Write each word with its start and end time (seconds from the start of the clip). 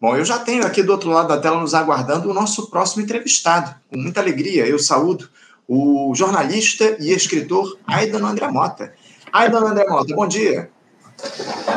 Bom, 0.00 0.16
eu 0.16 0.24
já 0.24 0.38
tenho 0.38 0.64
aqui 0.64 0.82
do 0.82 0.92
outro 0.92 1.10
lado 1.10 1.28
da 1.28 1.36
tela 1.36 1.60
nos 1.60 1.74
aguardando 1.74 2.30
o 2.30 2.32
nosso 2.32 2.70
próximo 2.70 3.02
entrevistado. 3.02 3.74
Com 3.90 3.98
muita 3.98 4.18
alegria, 4.18 4.66
eu 4.66 4.78
saúdo 4.78 5.28
o 5.68 6.14
jornalista 6.14 6.96
e 6.98 7.12
escritor 7.12 7.76
Aidan 7.86 8.26
André 8.26 8.48
Mota. 8.48 8.94
Aidan 9.30 9.58
André 9.58 9.86
Mota, 9.86 10.14
bom 10.14 10.26
dia. 10.26 10.70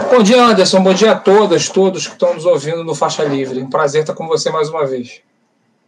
Bom 0.09 0.23
dia, 0.23 0.41
Anderson. 0.41 0.81
Bom 0.81 0.93
dia 0.93 1.11
a 1.11 1.19
todas, 1.19 1.67
todos 1.67 2.07
que 2.07 2.13
estão 2.13 2.33
nos 2.33 2.45
ouvindo 2.45 2.81
no 2.85 2.95
Faixa 2.95 3.25
Livre. 3.25 3.61
Um 3.61 3.69
prazer 3.69 4.01
estar 4.01 4.13
com 4.13 4.25
você 4.25 4.49
mais 4.49 4.69
uma 4.69 4.87
vez. 4.87 5.21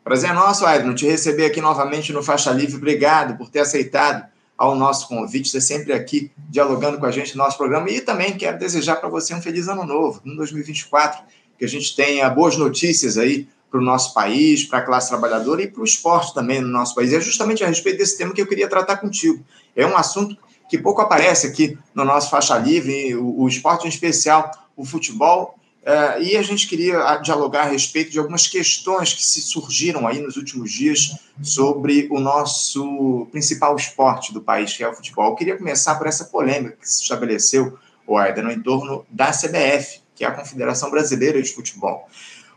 Prazer 0.04 0.32
é 0.32 0.34
nosso, 0.34 0.66
Aidan, 0.66 0.94
te 0.94 1.08
receber 1.08 1.46
aqui 1.46 1.62
novamente 1.62 2.12
no 2.12 2.22
Faixa 2.22 2.52
Livre. 2.52 2.76
Obrigado 2.76 3.38
por 3.38 3.50
ter 3.50 3.62
aceitado 3.62 4.26
ao 4.58 4.76
nosso 4.76 5.08
convite, 5.08 5.48
ser 5.48 5.62
sempre 5.62 5.94
aqui 5.94 6.32
dialogando 6.50 7.00
com 7.00 7.06
a 7.06 7.12
gente 7.12 7.36
no 7.38 7.46
nosso 7.46 7.58
programa. 7.58 7.90
E 7.90 8.02
também 8.02 8.38
quero 8.38 8.60
desejar 8.60 8.98
para 8.98 9.08
você 9.08 9.34
um 9.34 9.42
feliz 9.42 9.70
ano 9.70 9.86
novo, 9.86 10.22
um 10.26 10.36
2024 10.36 11.24
que 11.58 11.66
a 11.66 11.70
gente 11.70 11.96
tenha 11.96 12.30
boas 12.30 12.58
notícias 12.58 13.18
aí 13.18 13.48
para 13.70 13.80
o 13.80 13.84
nosso 13.84 14.14
país, 14.14 14.64
para 14.64 14.80
a 14.80 14.82
classe 14.82 15.09
trabalhadora 15.09 15.62
e 15.62 15.68
para 15.68 15.81
o 15.81 15.86
esporte 15.86 16.34
também 16.34 16.62
no 16.62 16.68
nosso 16.68 16.95
país. 16.95 17.12
E 17.12 17.16
é 17.16 17.22
justamente 17.22 17.64
a 17.64 17.68
respeito 17.68 17.98
desse 17.98 18.18
tema 18.18 18.34
que 18.34 18.41
eu 18.41 18.48
queria 18.48 18.70
tratar 18.70 18.98
contigo. 18.98 19.44
É 19.76 19.86
um 19.86 19.98
assunto 19.98 20.38
que 20.70 20.78
pouco 20.78 21.02
aparece 21.02 21.48
aqui 21.48 21.78
no 21.94 22.05
nosso 22.05 22.30
faixa 22.30 22.58
livre, 22.58 23.16
o, 23.16 23.41
o 23.41 23.48
esporte 23.48 23.86
em 23.86 23.90
especial, 23.90 24.50
o 24.76 24.86
futebol. 24.86 25.55
Uh, 25.81 26.20
e 26.20 26.36
a 26.36 26.41
gente 26.41 26.68
queria 26.68 27.18
dialogar 27.18 27.64
a 27.64 27.70
respeito 27.70 28.09
de 28.09 28.17
algumas 28.17 28.48
questões 28.48 29.14
que 29.14 29.22
se 29.22 29.42
surgiram 29.42 30.08
aí 30.08 30.20
nos 30.20 30.36
últimos 30.36 30.72
dias 30.72 31.16
sobre 31.44 32.08
o 32.09 32.20
nosso 32.20 33.28
principal 33.31 33.76
esporte 33.76 34.34
do 34.34 34.42
país, 34.42 34.76
que 34.76 34.84
é 34.84 34.88
o 34.88 34.94
futebol. 34.94 35.30
Eu 35.30 35.36
queria 35.36 35.58
começar 35.58 35.95
por 35.95 36.08
essa 36.08 36.26
polêmica 36.26 36.78
que 36.81 36.90
se 36.90 37.03
estabeleceu, 37.03 37.78
o 38.08 38.17
Aida, 38.17 38.42
no 38.42 38.52
entorno 38.52 39.06
da 39.09 39.31
CBF, 39.31 40.02
que 40.16 40.24
é 40.24 40.28
a 40.28 40.32
Confederação 40.32 40.90
Brasileira 40.90 41.42
de 41.42 41.52
Futebol. 41.54 42.08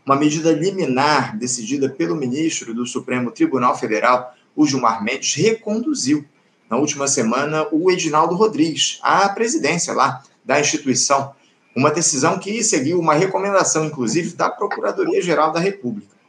Uma 0.05 0.15
medida 0.15 0.51
liminar 0.51 1.37
decidida 1.37 1.89
pelo 1.89 2.15
ministro 2.15 2.73
do 2.73 2.85
Supremo 2.85 3.31
Tribunal 3.31 3.77
Federal, 3.77 4.33
o 4.55 4.65
Gilmar 4.65 5.03
Mendes, 5.03 5.35
reconduziu 5.35 6.25
na 6.69 6.77
última 6.77 7.07
semana 7.07 7.67
o 7.71 7.91
Edinaldo 7.91 8.35
Rodrigues 8.35 8.99
à 9.03 9.27
presidência 9.29 9.93
lá 9.93 10.23
da 10.43 10.59
instituição. 10.59 11.33
Uma 11.75 11.91
decisão 11.91 12.39
que 12.39 12.63
seguiu 12.63 12.99
uma 12.99 13.13
recomendação, 13.13 13.85
inclusive, 13.85 14.35
da 14.35 14.49
Procuradoria-Geral 14.49 15.51
da 15.51 15.59
República. 15.59 16.19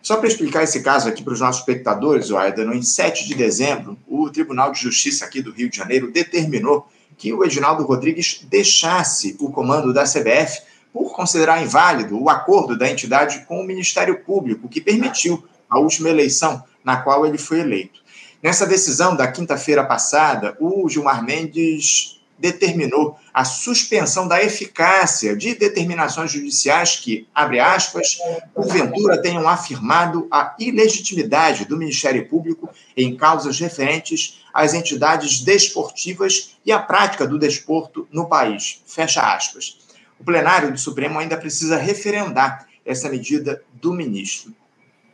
Só 0.00 0.16
para 0.16 0.28
explicar 0.28 0.62
esse 0.62 0.80
caso 0.82 1.08
aqui 1.08 1.22
para 1.22 1.32
os 1.32 1.40
nossos 1.40 1.60
espectadores, 1.60 2.30
Aida, 2.30 2.62
em 2.62 2.80
7 2.80 3.26
de 3.26 3.34
dezembro, 3.34 3.98
o 4.06 4.30
Tribunal 4.30 4.70
de 4.70 4.80
Justiça 4.80 5.24
aqui 5.24 5.42
do 5.42 5.50
Rio 5.50 5.68
de 5.68 5.76
Janeiro 5.76 6.12
determinou 6.12 6.86
que 7.18 7.32
o 7.32 7.44
Edinaldo 7.44 7.82
Rodrigues 7.84 8.40
deixasse 8.48 9.36
o 9.40 9.50
comando 9.50 9.92
da 9.92 10.04
CBF 10.04 10.62
por 10.96 11.12
considerar 11.12 11.62
inválido 11.62 12.18
o 12.18 12.30
acordo 12.30 12.74
da 12.74 12.90
entidade 12.90 13.44
com 13.46 13.60
o 13.60 13.66
Ministério 13.66 14.18
Público, 14.20 14.66
que 14.66 14.80
permitiu 14.80 15.46
a 15.68 15.78
última 15.78 16.08
eleição 16.08 16.64
na 16.82 16.96
qual 16.96 17.26
ele 17.26 17.36
foi 17.36 17.60
eleito. 17.60 18.00
Nessa 18.42 18.66
decisão 18.66 19.14
da 19.14 19.30
quinta-feira 19.30 19.84
passada, 19.84 20.56
o 20.58 20.88
Gilmar 20.88 21.22
Mendes 21.22 22.18
determinou 22.38 23.18
a 23.32 23.44
suspensão 23.44 24.26
da 24.26 24.42
eficácia 24.42 25.36
de 25.36 25.54
determinações 25.54 26.32
judiciais 26.32 26.96
que, 26.96 27.28
abre 27.34 27.60
aspas, 27.60 28.16
porventura 28.54 29.20
tenham 29.20 29.46
afirmado 29.46 30.26
a 30.30 30.54
ilegitimidade 30.58 31.66
do 31.66 31.76
Ministério 31.76 32.26
Público 32.26 32.70
em 32.96 33.14
causas 33.14 33.60
referentes 33.60 34.40
às 34.52 34.72
entidades 34.72 35.40
desportivas 35.40 36.56
e 36.64 36.72
à 36.72 36.78
prática 36.78 37.26
do 37.26 37.38
desporto 37.38 38.08
no 38.10 38.26
país. 38.26 38.80
Fecha 38.86 39.20
aspas. 39.20 39.76
O 40.18 40.24
plenário 40.24 40.72
do 40.72 40.78
Supremo 40.78 41.18
ainda 41.18 41.36
precisa 41.36 41.76
referendar 41.76 42.66
essa 42.84 43.08
medida 43.08 43.62
do 43.74 43.92
ministro. 43.92 44.54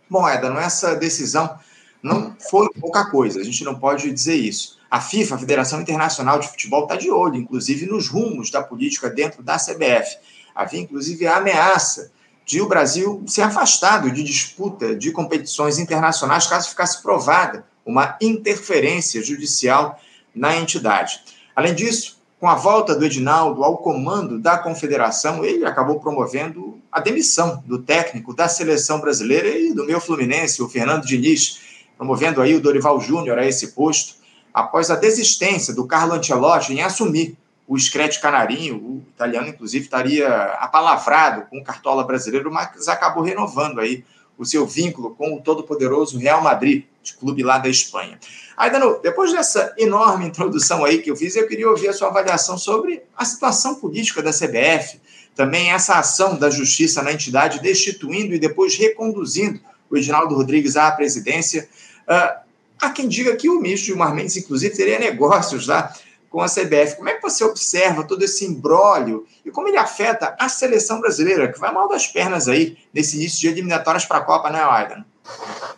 Bom, 0.08 0.28
Edano, 0.28 0.58
essa 0.58 0.95
decisão 0.95 1.58
não 2.03 2.36
foi 2.39 2.69
pouca 2.81 3.06
coisa, 3.06 3.41
a 3.41 3.45
gente 3.45 3.64
não 3.64 3.78
pode 3.78 4.11
dizer 4.12 4.34
isso. 4.34 4.78
A 4.91 5.00
FIFA, 5.00 5.36
a 5.36 5.39
Federação 5.39 5.80
Internacional 5.80 6.39
de 6.39 6.48
Futebol, 6.48 6.83
está 6.83 6.96
de 6.96 7.11
olho, 7.11 7.36
inclusive, 7.36 7.86
nos 7.86 8.08
rumos 8.08 8.51
da 8.51 8.62
política 8.62 9.08
dentro 9.08 9.42
da 9.42 9.57
CBF. 9.57 10.18
Havia, 10.55 10.80
inclusive, 10.80 11.27
a 11.27 11.36
ameaça 11.36 12.12
de 12.45 12.61
o 12.61 12.68
Brasil 12.68 13.23
ser 13.27 13.42
afastado 13.42 14.11
de 14.11 14.23
disputa 14.23 14.95
de 14.95 15.11
competições 15.12 15.79
internacionais 15.79 16.46
caso 16.46 16.68
ficasse 16.68 17.01
provada 17.01 17.64
uma 17.86 18.18
interferência 18.20 19.23
judicial 19.23 19.98
na 20.35 20.57
entidade. 20.57 21.20
Além 21.55 21.74
disso, 21.74 22.21
com 22.42 22.48
a 22.48 22.57
volta 22.57 22.97
do 22.97 23.05
Edinaldo 23.05 23.63
ao 23.63 23.79
comando 23.79 24.36
da 24.36 24.58
confederação, 24.58 25.45
ele 25.45 25.64
acabou 25.64 26.01
promovendo 26.01 26.77
a 26.91 26.98
demissão 26.98 27.63
do 27.64 27.79
técnico 27.79 28.35
da 28.35 28.48
seleção 28.48 29.01
brasileira 29.01 29.47
e 29.47 29.73
do 29.73 29.86
meu 29.86 30.01
Fluminense, 30.01 30.61
o 30.61 30.69
Fernando 30.69 31.07
Diniz, 31.07 31.61
promovendo 31.97 32.42
aí 32.42 32.57
o 32.57 32.61
Dorival 32.61 33.01
Júnior 33.01 33.39
a 33.39 33.47
esse 33.47 33.69
posto, 33.69 34.17
após 34.53 34.91
a 34.91 34.97
desistência 34.97 35.73
do 35.73 35.86
Carlo 35.86 36.14
Ancelotti 36.14 36.73
em 36.73 36.83
assumir 36.83 37.39
o 37.64 37.79
Screte 37.79 38.20
Canarinho, 38.20 38.74
o 38.74 39.05
italiano, 39.14 39.47
inclusive, 39.47 39.85
estaria 39.85 40.29
apalavrado 40.59 41.42
com 41.48 41.59
o 41.59 41.64
Cartola 41.64 42.03
brasileiro, 42.03 42.53
mas 42.53 42.89
acabou 42.89 43.23
renovando 43.23 43.79
aí 43.79 44.05
o 44.42 44.47
seu 44.47 44.67
vínculo 44.67 45.14
com 45.14 45.35
o 45.35 45.41
todo-poderoso 45.41 46.19
Real 46.19 46.42
Madrid, 46.42 46.85
de 47.03 47.14
clube 47.14 47.42
lá 47.42 47.58
da 47.58 47.69
Espanha. 47.69 48.19
Aí, 48.57 48.70
Dano, 48.70 49.01
depois 49.03 49.33
dessa 49.33 49.75
enorme 49.79 50.27
introdução 50.27 50.85
aí 50.85 50.98
que 50.98 51.11
eu 51.11 51.17
fiz, 51.17 51.35
eu 51.35 51.48
queria 51.48 51.69
ouvir 51.69 51.89
a 51.89 51.92
sua 51.92 52.08
avaliação 52.08 52.57
sobre 52.57 53.03
a 53.17 53.25
situação 53.25 53.77
política 53.77 54.23
da 54.23 54.30
CBF, 54.30 55.01
também 55.35 55.73
essa 55.73 55.95
ação 55.98 56.36
da 56.36 56.51
justiça 56.51 57.03
na 57.03 57.13
entidade, 57.13 57.61
destituindo 57.61 58.35
e 58.35 58.39
depois 58.39 58.77
reconduzindo 58.77 59.58
o 59.89 59.97
Edinaldo 59.97 60.35
Rodrigues 60.35 60.77
à 60.77 60.91
presidência. 60.92 61.69
Uh, 62.03 62.41
há 62.80 62.91
quem 62.91 63.09
diga 63.09 63.35
que 63.36 63.48
o 63.48 63.61
ministro 63.61 63.86
Gilmar 63.86 64.14
Mendes, 64.14 64.36
inclusive, 64.36 64.77
teria 64.77 64.98
negócios 64.98 65.67
lá 65.67 65.92
com 66.32 66.40
a 66.40 66.46
CBF. 66.46 66.96
Como 66.96 67.10
é 67.10 67.14
que 67.14 67.22
você 67.22 67.44
observa 67.44 68.04
todo 68.04 68.24
esse 68.24 68.46
imbróglio 68.46 69.26
e 69.44 69.50
como 69.50 69.68
ele 69.68 69.76
afeta 69.76 70.34
a 70.40 70.48
seleção 70.48 70.98
brasileira, 70.98 71.52
que 71.52 71.60
vai 71.60 71.70
mal 71.70 71.86
das 71.86 72.06
pernas 72.06 72.48
aí 72.48 72.78
nesse 72.92 73.16
início 73.16 73.38
de 73.38 73.48
eliminatórias 73.48 74.06
para 74.06 74.18
a 74.18 74.22
Copa, 74.22 74.50
né, 74.50 74.60
Aidan? 74.60 75.04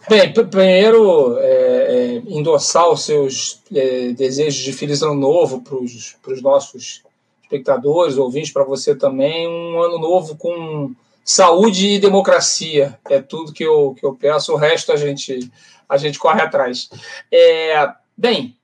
Bem, 0.09 0.33
primeiro, 0.33 1.37
é, 1.39 1.47
é, 1.47 2.23
endossar 2.29 2.89
os 2.89 3.05
seus 3.05 3.63
é, 3.75 4.13
desejos 4.13 4.63
de 4.63 4.73
feliz 4.73 5.03
ano 5.03 5.15
novo 5.15 5.61
para 5.61 5.77
os 6.33 6.43
nossos 6.43 7.03
espectadores, 7.43 8.17
ouvintes, 8.17 8.53
para 8.53 8.65
você 8.65 8.95
também, 8.95 9.49
um 9.49 9.83
ano 9.83 9.99
novo 9.99 10.37
com 10.37 10.93
saúde 11.25 11.89
e 11.89 11.99
democracia. 11.99 12.99
É 13.11 13.21
tudo 13.21 13.53
que 13.53 13.65
eu, 13.65 13.95
que 13.99 14.07
eu 14.07 14.15
peço, 14.15 14.53
o 14.53 14.57
resto 14.57 14.93
a 14.93 14.97
gente, 14.97 15.51
a 15.89 15.97
gente 15.97 16.19
corre 16.19 16.41
atrás. 16.41 16.89
É, 17.33 17.89
bem, 18.17 18.57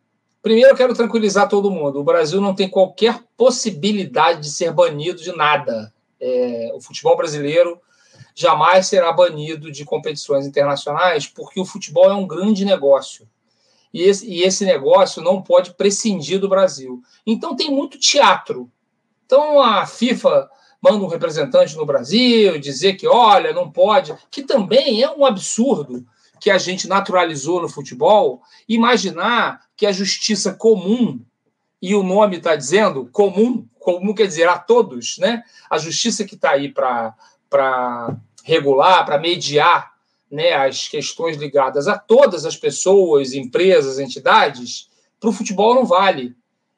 primeiro 0.42 0.70
eu 0.70 0.76
quero 0.76 0.94
tranquilizar 0.94 1.48
todo 1.48 1.70
mundo: 1.70 2.00
o 2.00 2.04
Brasil 2.04 2.40
não 2.40 2.54
tem 2.54 2.68
qualquer 2.68 3.20
possibilidade 3.36 4.40
de 4.40 4.50
ser 4.50 4.72
banido 4.72 5.22
de 5.22 5.32
nada. 5.32 5.92
É, 6.20 6.70
o 6.74 6.80
futebol 6.80 7.16
brasileiro 7.16 7.80
jamais 8.34 8.86
será 8.86 9.12
banido 9.12 9.70
de 9.70 9.84
competições 9.84 10.46
internacionais, 10.46 11.26
porque 11.26 11.60
o 11.60 11.64
futebol 11.64 12.10
é 12.10 12.14
um 12.14 12.26
grande 12.26 12.64
negócio. 12.64 13.28
E 13.92 14.02
esse, 14.02 14.28
e 14.28 14.42
esse 14.42 14.64
negócio 14.64 15.22
não 15.22 15.42
pode 15.42 15.74
prescindir 15.74 16.38
do 16.38 16.48
Brasil. 16.48 17.02
Então 17.26 17.56
tem 17.56 17.70
muito 17.70 17.98
teatro. 17.98 18.70
Então 19.26 19.60
a 19.62 19.86
FIFA 19.86 20.48
manda 20.80 21.04
um 21.04 21.08
representante 21.08 21.76
no 21.76 21.84
Brasil 21.84 22.58
dizer 22.58 22.94
que, 22.94 23.06
olha, 23.06 23.52
não 23.52 23.70
pode, 23.70 24.14
que 24.30 24.42
também 24.42 25.02
é 25.02 25.10
um 25.10 25.24
absurdo 25.24 26.06
que 26.40 26.50
a 26.50 26.58
gente 26.58 26.88
naturalizou 26.88 27.60
no 27.60 27.68
futebol, 27.68 28.42
imaginar 28.68 29.60
que 29.76 29.86
a 29.86 29.92
justiça 29.92 30.54
comum, 30.54 31.20
e 31.82 31.94
o 31.94 32.02
nome 32.02 32.36
está 32.36 32.56
dizendo 32.56 33.08
comum, 33.12 33.66
comum 33.78 34.14
quer 34.14 34.26
dizer 34.26 34.48
a 34.48 34.58
todos, 34.58 35.18
né? 35.18 35.42
A 35.68 35.78
justiça 35.78 36.24
que 36.24 36.34
está 36.34 36.50
aí 36.50 36.68
para 36.68 37.14
regular, 38.44 39.04
para 39.04 39.18
mediar 39.18 39.92
né, 40.30 40.52
as 40.52 40.88
questões 40.88 41.36
ligadas 41.36 41.88
a 41.88 41.98
todas 41.98 42.44
as 42.44 42.56
pessoas, 42.56 43.32
empresas, 43.32 43.98
entidades, 43.98 44.88
para 45.18 45.30
o 45.30 45.32
futebol 45.32 45.74
não 45.74 45.84
vale. 45.84 46.34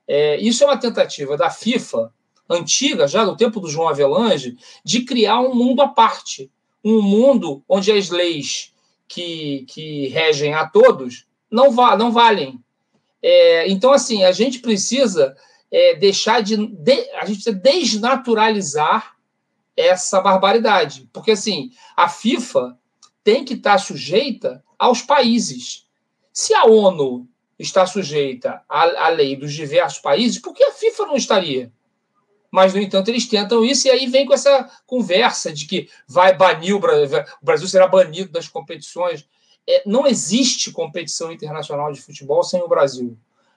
É, 0.07 0.37
isso 0.41 0.65
é 0.65 0.67
uma 0.67 0.79
tentativa 0.79 1.37
da 1.37 1.51
FIFA, 1.51 2.13
antiga, 2.49 3.07
já 3.07 3.25
do 3.25 3.37
tempo 3.37 3.61
do 3.61 3.69
João 3.69 3.89
Avelange, 3.89 4.57
de 4.85 5.03
criar 5.03 5.41
um 5.41 5.55
mundo 5.55 5.83
à 5.83 5.89
parte. 5.89 6.51
Um 6.85 7.01
mundo 7.01 7.63
onde 7.69 7.93
as 7.93 8.11
leis 8.11 8.73
que, 9.13 9.67
que 9.69 10.09
regem 10.09 10.55
a 10.55 10.67
todos 10.67 11.27
não, 11.51 11.71
va 11.71 11.95
não 11.97 12.11
valem. 12.11 12.59
É, 13.23 13.69
então, 13.69 13.93
assim, 13.93 14.25
a 14.25 14.33
gente 14.33 14.61
precisa 14.61 15.37
é, 15.71 15.95
deixar 15.95 16.43
de, 16.43 16.57
de. 16.57 17.11
A 17.17 17.27
gente 17.27 17.43
precisa 17.43 17.53
desnaturalizar 17.53 19.15
essa 19.77 20.19
barbaridade. 20.21 21.09
Porque, 21.13 21.33
assim, 21.33 21.73
a 21.95 22.09
FIFA 22.09 22.79
tem 23.23 23.45
que 23.45 23.53
estar 23.55 23.79
sujeita 23.79 24.65
aos 24.79 25.03
países. 25.03 25.87
Se 26.33 26.55
a 26.55 26.65
ONU 26.65 27.29
está 27.59 27.85
sujeita 27.85 28.63
à, 28.67 29.07
à 29.07 29.09
lei 29.11 29.37
dos 29.37 29.53
diversos 29.53 30.01
países, 30.01 30.41
por 30.41 30.55
que 30.55 30.65
a 30.65 30.73
FIFA 30.73 31.07
não 31.07 31.17
estaria? 31.17 31.71
Mas, 32.53 32.75
no 32.75 32.81
entanto, 32.81 33.09
eles 33.09 33.27
tentam 33.27 33.65
isso 33.65 33.89
e 33.89 33.91
aí 33.91 34.07
vem 34.07 34.27
com 34.27 34.35
essa 34.35 34.71
conversa 34.87 35.51
de 35.51 35.65
que 35.65 35.89
vai 36.07 36.37
banir 36.37 36.77
o 36.77 36.79
Brasil, 36.79 37.19
o 37.41 37.45
Brasil 37.45 37.67
será 37.67 37.89
banido 37.89 38.31
das 38.31 38.47
competições. 38.47 39.27
É, 39.67 39.83
não 39.87 40.07
existe 40.07 40.71
competição 40.71 41.33
internacional 41.33 41.91
de 41.91 42.03
futebol 42.03 42.43
sem 42.43 42.61
o 42.61 42.69
Brasil. 42.69 43.17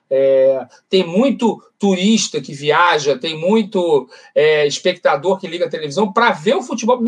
É, 0.10 0.66
tem 0.88 1.06
muito 1.06 1.62
turista 1.78 2.40
que 2.40 2.54
viaja, 2.54 3.18
tem 3.18 3.38
muito 3.38 4.08
é, 4.34 4.66
espectador 4.66 5.40
que 5.40 5.48
liga 5.48 5.66
a 5.66 5.70
televisão 5.70 6.14
para 6.14 6.32
ver 6.32 6.56
o 6.56 6.62
futebol, 6.62 7.04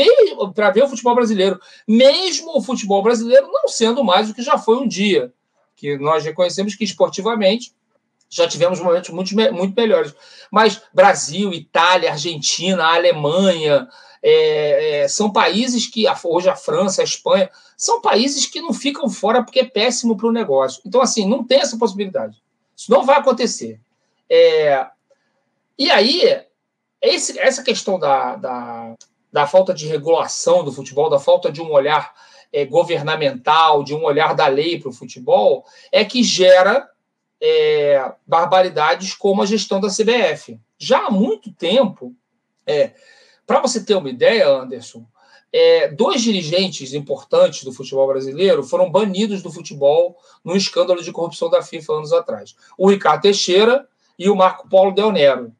para 0.54 0.72
ver 0.72 0.84
o 0.84 0.90
futebol 0.90 1.16
brasileiro, 1.16 1.58
mesmo 1.88 2.58
o 2.58 2.62
futebol 2.62 3.02
brasileiro 3.02 3.48
não 3.50 3.68
sendo 3.70 4.04
mais 4.04 4.28
do 4.28 4.34
que 4.34 4.42
já 4.42 4.58
foi 4.58 4.78
um 4.78 4.88
dia, 4.88 5.32
que 5.76 5.96
nós 5.98 6.26
reconhecemos 6.26 6.76
que 6.76 6.84
esportivamente 6.84 7.72
já 8.30 8.48
tivemos 8.48 8.80
momentos 8.80 9.10
muito, 9.10 9.36
muito 9.54 9.76
melhores. 9.76 10.14
Mas 10.52 10.82
Brasil, 10.94 11.54
Itália, 11.54 12.12
Argentina, 12.12 12.86
Alemanha, 12.86 13.88
é, 14.22 15.02
é, 15.02 15.08
são 15.08 15.32
países 15.32 15.88
que, 15.88 16.06
hoje 16.24 16.50
a 16.50 16.56
França, 16.56 17.02
a 17.02 17.06
Espanha, 17.06 17.50
são 17.76 18.02
países 18.02 18.46
que 18.46 18.62
não 18.62 18.74
ficam 18.74 19.10
fora 19.10 19.44
porque 19.44 19.60
é 19.60 19.66
péssimo 19.66 20.18
para 20.18 20.28
o 20.28 20.32
negócio. 20.32 20.82
Então, 20.86 21.02
assim, 21.02 21.28
não 21.28 21.44
tem 21.44 21.60
essa 21.60 21.78
possibilidade. 21.78 22.42
Isso 22.76 22.92
não 22.92 23.06
vai 23.06 23.18
acontecer. 23.18 23.80
É, 24.30 24.86
e 25.78 25.90
aí, 25.90 26.42
esse, 27.02 27.40
essa 27.40 27.64
questão 27.64 28.00
da, 28.00 28.36
da, 28.36 28.96
da, 29.32 29.48
falta 29.48 29.74
de 29.74 29.88
regulação 29.88 30.64
do 30.64 30.72
futebol, 30.72 31.10
da 31.10 31.20
falta 31.20 31.52
de 31.52 31.62
um 31.62 31.72
olhar 31.72 32.14
é, 32.52 32.66
governamental, 32.66 33.84
de 33.84 33.94
um 33.94 34.04
olhar 34.04 34.36
da 34.36 34.48
lei 34.48 34.80
para 34.80 34.90
o 34.90 34.94
futebol, 34.94 35.66
é 35.92 36.04
que 36.04 36.24
gera 36.24 36.90
é, 37.42 38.14
barbaridades 38.26 39.14
como 39.14 39.42
a 39.42 39.46
gestão 39.46 39.80
da 39.80 39.90
CBF. 39.90 40.60
Já 40.78 41.08
há 41.08 41.12
muito 41.12 41.52
tempo, 41.52 42.16
é, 42.66 42.94
para 43.46 43.62
você 43.62 43.84
ter 43.84 43.96
uma 43.96 44.10
ideia, 44.10 44.48
Anderson, 44.48 45.06
é, 45.52 45.88
dois 45.88 46.22
dirigentes 46.22 46.94
importantes 46.94 47.64
do 47.64 47.72
futebol 47.72 48.08
brasileiro 48.08 48.64
foram 48.64 48.92
banidos 48.92 49.42
do 49.42 49.52
futebol 49.52 50.18
no 50.44 50.56
escândalo 50.56 51.02
de 51.02 51.12
corrupção 51.12 51.50
da 51.50 51.62
FIFA 51.62 51.94
anos 51.94 52.14
atrás. 52.14 52.56
O 52.78 52.90
Ricardo 52.90 53.22
Teixeira 53.22 53.88
e 54.20 54.30
o 54.30 54.36
Marco 54.36 54.68
Paulo 54.70 54.92
Del 54.92 55.12
Nero. 55.12 55.54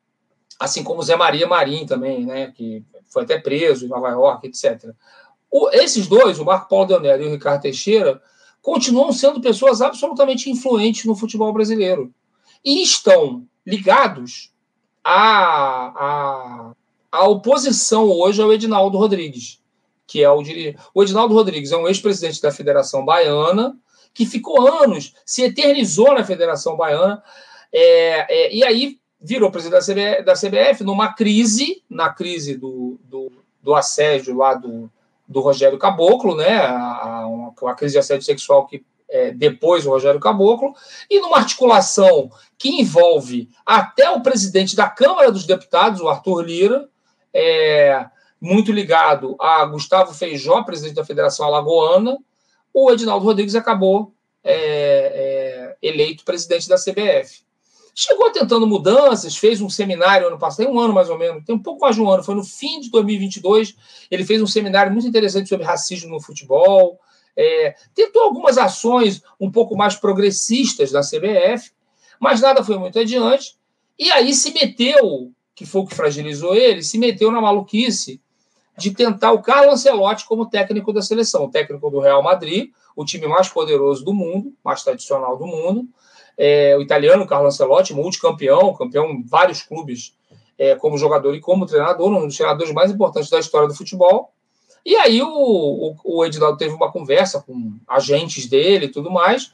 Assim 0.60 0.84
como 0.84 1.00
o 1.00 1.04
Zé 1.04 1.16
Maria 1.16 1.48
Marim 1.48 1.86
também, 1.86 2.26
né, 2.26 2.52
que 2.56 2.84
foi 3.08 3.24
até 3.24 3.40
preso 3.40 3.86
em 3.86 3.90
Nova 3.90 4.10
York, 4.10 4.48
etc. 4.48 4.92
O, 5.50 5.70
esses 5.70 6.08
dois, 6.08 6.40
o 6.40 6.46
Marco 6.46 6.68
Paulo 6.68 6.88
Del 6.88 7.00
Nero 7.00 7.24
e 7.24 7.28
o 7.28 7.32
Ricardo 7.32 7.62
Teixeira, 7.62 8.22
continuam 8.68 9.14
sendo 9.14 9.40
pessoas 9.40 9.82
absolutamente 9.82 10.50
influentes 10.50 11.06
no 11.06 11.16
futebol 11.16 11.54
brasileiro. 11.54 12.14
E 12.66 12.84
estão 12.84 13.48
ligados 13.66 14.52
à, 15.02 15.88
à, 15.96 16.72
à 17.10 17.28
oposição 17.30 18.12
hoje 18.12 18.42
ao 18.42 18.52
Edinaldo 18.52 18.98
Rodrigues, 18.98 19.62
que 20.06 20.22
é 20.22 20.30
o 20.30 20.44
O 20.94 21.02
Edinaldo 21.02 21.34
Rodrigues 21.34 21.72
é 21.72 21.78
um 21.78 21.88
ex-presidente 21.88 22.42
da 22.42 22.52
Federação 22.52 23.06
Baiana, 23.06 23.74
que 24.14 24.26
ficou 24.26 24.68
anos, 24.68 25.14
se 25.26 25.44
eternizou 25.44 26.14
na 26.14 26.26
Federação 26.26 26.76
Baiana, 26.76 27.24
é, 27.72 28.48
é, 28.48 28.54
e 28.54 28.66
aí 28.66 29.00
virou 29.22 29.50
presidente 29.50 29.80
da 29.80 29.94
CBF, 29.94 30.24
da 30.24 30.34
CBF, 30.34 30.84
numa 30.84 31.14
crise, 31.14 31.82
na 31.90 32.10
crise 32.10 32.58
do, 32.58 33.00
do, 33.06 33.32
do 33.64 33.74
assédio 33.74 34.36
lá 34.36 34.56
do, 34.56 34.92
do 35.28 35.42
Rogério 35.42 35.78
Caboclo, 35.78 36.36
né? 36.36 36.58
A, 36.58 37.26
a, 37.26 37.72
a 37.72 37.76
crise 37.76 37.94
de 37.94 38.00
assédio 38.00 38.26
sexual 38.26 38.66
que 38.66 38.86
é, 39.10 39.32
depois 39.32 39.86
o 39.86 39.90
Rogério 39.90 40.20
Caboclo, 40.20 40.74
e 41.10 41.20
numa 41.20 41.38
articulação 41.38 42.30
que 42.58 42.82
envolve 42.82 43.50
até 43.66 44.10
o 44.10 44.22
presidente 44.22 44.76
da 44.76 44.90
Câmara 44.90 45.32
dos 45.32 45.46
Deputados, 45.46 46.02
o 46.02 46.10
Arthur 46.10 46.42
Lira, 46.42 46.90
é, 47.34 48.06
muito 48.40 48.72
ligado 48.72 49.36
a 49.40 49.66
Gustavo 49.66 50.14
Feijó, 50.14 50.64
presidente 50.64 50.96
da 50.96 51.06
Federação 51.06 51.46
Alagoana, 51.46 52.18
o 52.74 52.92
Edinaldo 52.92 53.26
Rodrigues 53.26 53.56
acabou 53.56 54.14
é, 54.44 55.76
é 55.82 55.88
eleito 55.88 56.24
presidente 56.24 56.70
da 56.70 56.76
CBF. 56.76 57.47
Chegou 58.00 58.32
tentando 58.32 58.68
mudanças, 58.68 59.36
fez 59.36 59.60
um 59.60 59.72
seminário 59.72 60.28
ano 60.28 60.38
passado, 60.38 60.68
tem 60.68 60.68
um 60.72 60.80
ano 60.80 60.94
mais 60.94 61.10
ou 61.10 61.18
menos, 61.18 61.44
tem 61.44 61.56
um 61.56 61.60
pouco 61.60 61.82
mais 61.82 61.96
de 61.96 62.02
um 62.04 62.08
ano, 62.08 62.24
foi 62.24 62.36
no 62.36 62.44
fim 62.44 62.80
de 62.80 62.92
2022. 62.92 63.76
Ele 64.12 64.24
fez 64.24 64.40
um 64.40 64.46
seminário 64.46 64.92
muito 64.92 65.08
interessante 65.08 65.50
sobre 65.50 65.66
racismo 65.66 66.12
no 66.12 66.22
futebol. 66.22 67.00
É, 67.36 67.74
tentou 67.96 68.22
algumas 68.22 68.56
ações 68.60 69.24
um 69.40 69.52
pouco 69.52 69.76
mais 69.76 69.96
progressistas 69.96 70.92
da 70.92 71.02
CBF, 71.02 71.72
mas 72.20 72.40
nada 72.40 72.64
foi 72.64 72.78
muito 72.78 73.00
adiante. 73.00 73.58
E 73.98 74.12
aí 74.12 74.32
se 74.32 74.54
meteu, 74.54 75.32
que 75.56 75.66
foi 75.66 75.82
o 75.82 75.88
que 75.88 75.96
fragilizou 75.96 76.54
ele, 76.54 76.84
se 76.84 77.00
meteu 77.00 77.32
na 77.32 77.42
maluquice 77.42 78.22
de 78.78 78.92
tentar 78.92 79.32
o 79.32 79.42
Carlo 79.42 79.72
Ancelotti 79.72 80.24
como 80.28 80.48
técnico 80.48 80.94
da 80.94 81.02
seleção, 81.02 81.46
o 81.46 81.50
técnico 81.50 81.90
do 81.90 82.00
Real 82.00 82.22
Madrid, 82.22 82.70
o 82.96 83.04
time 83.04 83.26
mais 83.26 83.50
poderoso 83.50 84.06
do 84.06 84.14
mundo, 84.14 84.54
mais 84.64 84.84
tradicional 84.84 85.36
do 85.36 85.48
mundo 85.48 85.90
é, 86.38 86.76
o 86.78 86.82
italiano 86.82 87.26
Carlo 87.26 87.48
Ancelotti, 87.48 87.94
multicampeão, 87.94 88.74
campeão 88.74 89.10
em 89.10 89.24
vários 89.24 89.62
clubes 89.62 90.14
é, 90.58 90.76
como 90.76 90.98
jogador 90.98 91.34
e 91.36 91.40
como 91.40 91.66
treinador, 91.66 92.12
um 92.12 92.28
dos 92.28 92.38
treinadores 92.38 92.74
mais 92.74 92.92
importantes 92.92 93.30
da 93.30 93.40
história 93.40 93.68
do 93.68 93.76
futebol. 93.76 94.32
E 94.86 94.96
aí 94.96 95.22
o, 95.22 95.28
o, 95.28 95.96
o 96.04 96.26
Edinaldo 96.26 96.58
teve 96.58 96.74
uma 96.74 96.92
conversa 96.92 97.42
com 97.42 97.74
agentes 97.88 98.48
dele 98.48 98.86
e 98.86 98.92
tudo 98.92 99.12
mais, 99.12 99.52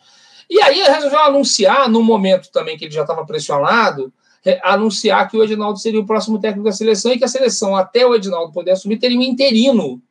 e 0.49 0.61
aí 0.61 0.83
resolveu 0.83 1.19
anunciar, 1.19 1.89
num 1.89 2.03
momento 2.03 2.51
também 2.51 2.77
que 2.77 2.85
ele 2.85 2.93
já 2.93 3.01
estava 3.01 3.25
pressionado, 3.25 4.13
anunciar 4.61 5.29
que 5.29 5.37
o 5.37 5.43
Edinaldo 5.43 5.79
seria 5.79 5.99
o 5.99 6.05
próximo 6.05 6.39
técnico 6.39 6.65
da 6.65 6.71
seleção 6.71 7.13
e 7.13 7.17
que 7.17 7.23
a 7.23 7.29
seleção, 7.29 7.75
até 7.75 8.05
o 8.05 8.13
Edinaldo 8.13 8.51
poder 8.51 8.71
assumir, 8.71 8.97
teria 8.97 9.17
um 9.17 9.23
interino, 9.23 10.01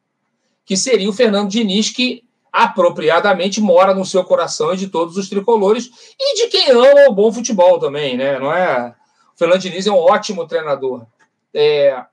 que 0.64 0.76
seria 0.76 1.08
o 1.08 1.12
Fernando 1.12 1.50
Diniz, 1.50 1.90
que 1.90 2.24
apropriadamente 2.52 3.60
mora 3.60 3.94
no 3.94 4.04
seu 4.04 4.22
coração 4.22 4.74
e 4.74 4.76
de 4.76 4.88
todos 4.88 5.16
os 5.16 5.28
tricolores 5.28 5.90
e 6.20 6.36
de 6.36 6.48
quem 6.48 6.70
ama 6.70 7.08
o 7.08 7.14
bom 7.14 7.32
futebol 7.32 7.78
também, 7.78 8.16
né? 8.16 8.38
Não 8.38 8.52
é? 8.52 8.94
O 9.34 9.38
Fernando 9.38 9.60
Diniz 9.60 9.86
é 9.86 9.90
um 9.90 9.96
ótimo 9.96 10.46
treinador. 10.46 11.06
É... 11.54 12.04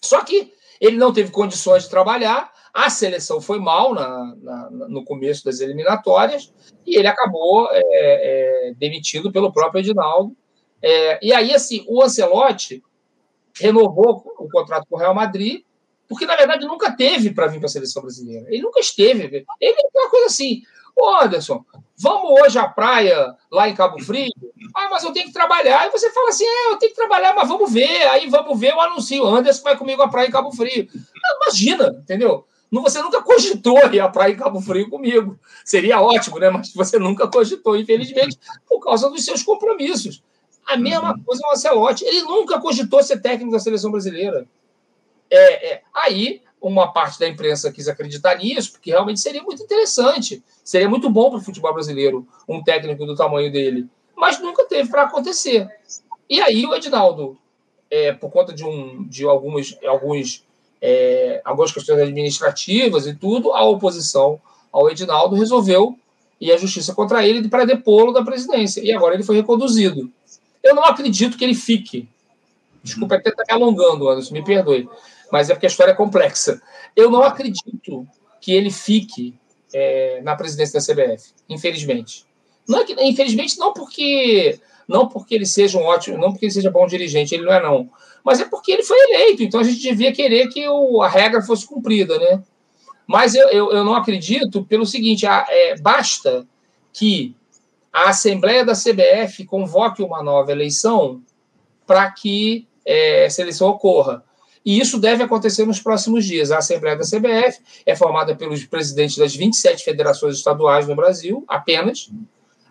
Só 0.00 0.24
que 0.24 0.52
ele 0.80 0.96
não 0.96 1.12
teve 1.12 1.30
condições 1.30 1.84
de 1.84 1.90
trabalhar, 1.90 2.50
a 2.72 2.90
seleção 2.90 3.40
foi 3.40 3.58
mal 3.58 3.94
na, 3.94 4.36
na, 4.36 4.70
no 4.70 5.04
começo 5.04 5.44
das 5.44 5.60
eliminatórias 5.60 6.52
e 6.86 6.98
ele 6.98 7.08
acabou 7.08 7.68
é, 7.70 7.80
é, 7.82 8.74
demitido 8.76 9.32
pelo 9.32 9.52
próprio 9.52 9.80
Edinaldo. 9.80 10.36
É, 10.82 11.18
e 11.26 11.32
aí, 11.32 11.54
assim, 11.54 11.84
o 11.88 12.02
Ancelotti 12.02 12.82
renovou 13.54 14.22
o 14.38 14.48
contrato 14.50 14.86
com 14.88 14.96
o 14.96 14.98
Real 14.98 15.14
Madrid 15.14 15.62
porque, 16.08 16.26
na 16.26 16.36
verdade, 16.36 16.66
nunca 16.66 16.92
teve 16.92 17.30
para 17.32 17.46
vir 17.46 17.58
para 17.58 17.66
a 17.66 17.70
seleção 17.70 18.02
brasileira. 18.02 18.46
Ele 18.48 18.62
nunca 18.62 18.80
esteve. 18.80 19.46
Ele 19.60 19.76
é 19.80 19.98
uma 19.98 20.10
coisa 20.10 20.26
assim. 20.26 20.62
Ô, 20.96 21.14
Anderson, 21.16 21.64
vamos 21.98 22.40
hoje 22.40 22.58
à 22.58 22.66
praia 22.66 23.34
lá 23.50 23.68
em 23.68 23.74
Cabo 23.74 24.02
Frio? 24.02 24.32
Ah, 24.74 24.88
mas 24.90 25.04
eu 25.04 25.12
tenho 25.12 25.26
que 25.26 25.32
trabalhar. 25.32 25.86
E 25.86 25.90
você 25.90 26.10
fala 26.10 26.30
assim: 26.30 26.44
é, 26.44 26.72
eu 26.72 26.76
tenho 26.76 26.92
que 26.92 26.96
trabalhar, 26.96 27.34
mas 27.34 27.48
vamos 27.48 27.72
ver. 27.72 28.08
Aí 28.08 28.28
vamos 28.30 28.58
ver 28.58 28.74
o 28.74 28.80
anúncio. 28.80 29.26
Anderson 29.26 29.62
vai 29.62 29.76
comigo 29.76 30.02
à 30.02 30.08
praia 30.08 30.28
em 30.28 30.30
Cabo 30.30 30.50
Frio. 30.52 30.88
Imagina, 31.42 31.88
entendeu? 32.02 32.46
Você 32.70 33.00
nunca 33.00 33.22
cogitou 33.22 33.78
ir 33.92 34.00
à 34.00 34.08
praia 34.08 34.32
em 34.32 34.36
Cabo 34.36 34.60
Frio 34.60 34.88
comigo. 34.90 35.38
Seria 35.64 36.00
ótimo, 36.00 36.38
né? 36.38 36.50
Mas 36.50 36.72
você 36.72 36.98
nunca 36.98 37.28
cogitou, 37.28 37.76
infelizmente, 37.76 38.38
por 38.68 38.80
causa 38.80 39.08
dos 39.08 39.24
seus 39.24 39.42
compromissos. 39.42 40.22
A 40.66 40.76
mesma 40.76 41.12
uhum. 41.12 41.22
coisa 41.22 41.42
o 41.46 41.52
Ancelotti. 41.52 42.04
Ele 42.04 42.22
nunca 42.22 42.60
cogitou 42.60 43.02
ser 43.02 43.20
técnico 43.20 43.52
da 43.52 43.60
seleção 43.60 43.90
brasileira. 43.90 44.46
É, 45.30 45.72
é, 45.72 45.82
aí, 45.94 46.42
uma 46.60 46.92
parte 46.92 47.18
da 47.18 47.28
imprensa 47.28 47.72
quis 47.72 47.88
acreditar 47.88 48.36
nisso, 48.36 48.72
porque 48.72 48.90
realmente 48.90 49.20
seria 49.20 49.42
muito 49.42 49.62
interessante, 49.62 50.42
seria 50.64 50.88
muito 50.88 51.08
bom 51.08 51.30
para 51.30 51.38
o 51.38 51.42
futebol 51.42 51.72
brasileiro 51.72 52.26
um 52.48 52.62
técnico 52.62 53.06
do 53.06 53.14
tamanho 53.14 53.50
dele, 53.52 53.86
mas 54.16 54.40
nunca 54.40 54.64
teve 54.64 54.90
para 54.90 55.02
acontecer. 55.02 55.68
E 56.28 56.40
aí 56.40 56.66
o 56.66 56.74
Edinaldo, 56.74 57.38
é, 57.90 58.12
por 58.12 58.30
conta 58.30 58.52
de, 58.52 58.64
um, 58.64 59.04
de 59.04 59.24
algumas, 59.24 59.76
alguns, 59.86 60.44
é, 60.80 61.40
algumas 61.44 61.70
questões 61.70 62.00
administrativas 62.00 63.06
e 63.06 63.14
tudo, 63.14 63.52
a 63.52 63.62
oposição 63.64 64.40
ao 64.72 64.90
Edinaldo 64.90 65.36
resolveu 65.36 65.96
ir 66.40 66.52
à 66.52 66.56
justiça 66.56 66.94
contra 66.94 67.26
ele 67.26 67.48
para 67.48 67.64
depô-lo 67.64 68.12
da 68.12 68.24
presidência. 68.24 68.80
E 68.80 68.92
agora 68.92 69.14
ele 69.14 69.22
foi 69.22 69.36
reconduzido. 69.36 70.10
Eu 70.62 70.74
não 70.74 70.84
acredito 70.84 71.38
que 71.38 71.44
ele 71.44 71.54
fique. 71.54 72.08
Desculpa 72.82 73.14
até 73.16 73.30
estar 73.30 73.44
me 73.46 73.52
alongando, 73.52 74.08
Anderson, 74.08 74.34
me 74.34 74.44
perdoe 74.44 74.88
mas 75.30 75.50
é 75.50 75.54
porque 75.54 75.66
a 75.66 75.68
história 75.68 75.92
é 75.92 75.94
complexa. 75.94 76.60
Eu 76.94 77.10
não 77.10 77.22
acredito 77.22 78.06
que 78.40 78.52
ele 78.52 78.70
fique 78.70 79.38
é, 79.72 80.20
na 80.22 80.36
presidência 80.36 80.78
da 80.78 80.84
CBF, 80.84 81.32
infelizmente. 81.48 82.24
Não 82.68 82.80
é 82.80 82.84
que, 82.84 82.92
infelizmente, 83.02 83.58
não 83.58 83.72
porque 83.72 84.58
não 84.88 85.08
porque 85.08 85.34
ele 85.34 85.46
seja 85.46 85.78
um 85.78 85.82
ótimo, 85.82 86.16
não 86.16 86.30
porque 86.30 86.46
ele 86.46 86.52
seja 86.52 86.70
bom 86.70 86.86
dirigente, 86.86 87.34
ele 87.34 87.44
não 87.44 87.52
é 87.52 87.60
não, 87.60 87.90
mas 88.24 88.40
é 88.40 88.44
porque 88.44 88.70
ele 88.70 88.84
foi 88.84 88.96
eleito, 88.98 89.42
então 89.42 89.58
a 89.58 89.64
gente 89.64 89.80
devia 89.80 90.12
querer 90.12 90.48
que 90.48 90.68
o, 90.68 91.02
a 91.02 91.08
regra 91.08 91.42
fosse 91.42 91.66
cumprida, 91.66 92.18
né? 92.18 92.42
Mas 93.06 93.34
eu, 93.34 93.48
eu, 93.50 93.72
eu 93.72 93.84
não 93.84 93.94
acredito 93.94 94.64
pelo 94.64 94.86
seguinte, 94.86 95.26
a, 95.26 95.46
é, 95.48 95.76
basta 95.76 96.46
que 96.92 97.36
a 97.92 98.10
Assembleia 98.10 98.64
da 98.64 98.74
CBF 98.74 99.44
convoque 99.44 100.02
uma 100.02 100.22
nova 100.22 100.52
eleição 100.52 101.22
para 101.86 102.10
que 102.10 102.66
é, 102.84 103.24
essa 103.26 103.42
eleição 103.42 103.68
ocorra. 103.68 104.24
E 104.66 104.80
isso 104.80 104.98
deve 104.98 105.22
acontecer 105.22 105.64
nos 105.64 105.78
próximos 105.78 106.24
dias. 106.24 106.50
A 106.50 106.58
Assembleia 106.58 106.96
da 106.96 107.04
CBF 107.04 107.60
é 107.86 107.94
formada 107.94 108.34
pelos 108.34 108.64
presidentes 108.64 109.16
das 109.16 109.32
27 109.32 109.84
federações 109.84 110.34
estaduais 110.34 110.88
no 110.88 110.96
Brasil, 110.96 111.44
apenas. 111.46 112.10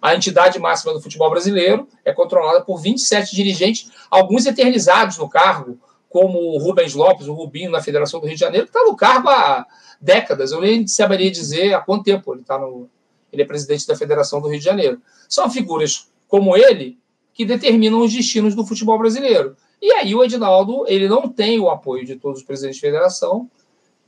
A 0.01 0.13
entidade 0.13 0.59
máxima 0.59 0.91
do 0.91 1.01
futebol 1.01 1.29
brasileiro 1.29 1.87
é 2.03 2.11
controlada 2.11 2.59
por 2.61 2.81
27 2.81 3.33
dirigentes, 3.33 3.89
alguns 4.11 4.45
eternizados 4.45 5.17
no 5.17 5.29
cargo, 5.29 5.79
como 6.09 6.37
o 6.37 6.57
Rubens 6.57 6.93
Lopes, 6.93 7.27
o 7.27 7.33
Rubinho, 7.33 7.71
na 7.71 7.81
Federação 7.81 8.19
do 8.19 8.27
Rio 8.27 8.35
de 8.35 8.41
Janeiro, 8.41 8.67
que 8.67 8.77
está 8.77 8.83
no 8.83 8.95
cargo 8.97 9.29
há 9.29 9.65
décadas. 9.99 10.51
Eu 10.51 10.59
nem 10.59 10.85
saberia 10.85 11.31
dizer 11.31 11.73
há 11.73 11.79
quanto 11.79 12.03
tempo 12.03 12.33
ele 12.33 12.41
está 12.41 12.59
no. 12.59 12.89
Ele 13.31 13.41
é 13.41 13.45
presidente 13.45 13.87
da 13.87 13.95
Federação 13.95 14.41
do 14.41 14.49
Rio 14.49 14.59
de 14.59 14.65
Janeiro. 14.65 15.01
São 15.29 15.49
figuras 15.49 16.09
como 16.27 16.57
ele 16.57 16.99
que 17.33 17.45
determinam 17.45 18.01
os 18.01 18.13
destinos 18.13 18.53
do 18.53 18.65
futebol 18.65 18.97
brasileiro. 18.97 19.55
E 19.81 19.91
aí 19.93 20.15
o 20.15 20.23
Edinaldo 20.23 20.85
ele 20.87 21.07
não 21.07 21.27
tem 21.27 21.59
o 21.59 21.69
apoio 21.69 22.05
de 22.05 22.15
todos 22.15 22.39
os 22.39 22.45
presidentes 22.45 22.77
de 22.77 22.81
federação, 22.81 23.49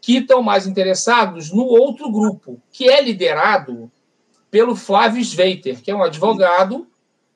que 0.01 0.17
estão 0.17 0.41
mais 0.41 0.67
interessados 0.67 1.51
no 1.51 1.65
outro 1.65 2.11
grupo, 2.11 2.61
que 2.71 2.89
é 2.89 3.01
liderado 3.01 3.91
pelo 4.49 4.75
Flávio 4.75 5.21
Sveiter, 5.21 5.81
que 5.81 5.91
é 5.91 5.95
um 5.95 6.03
advogado, 6.03 6.87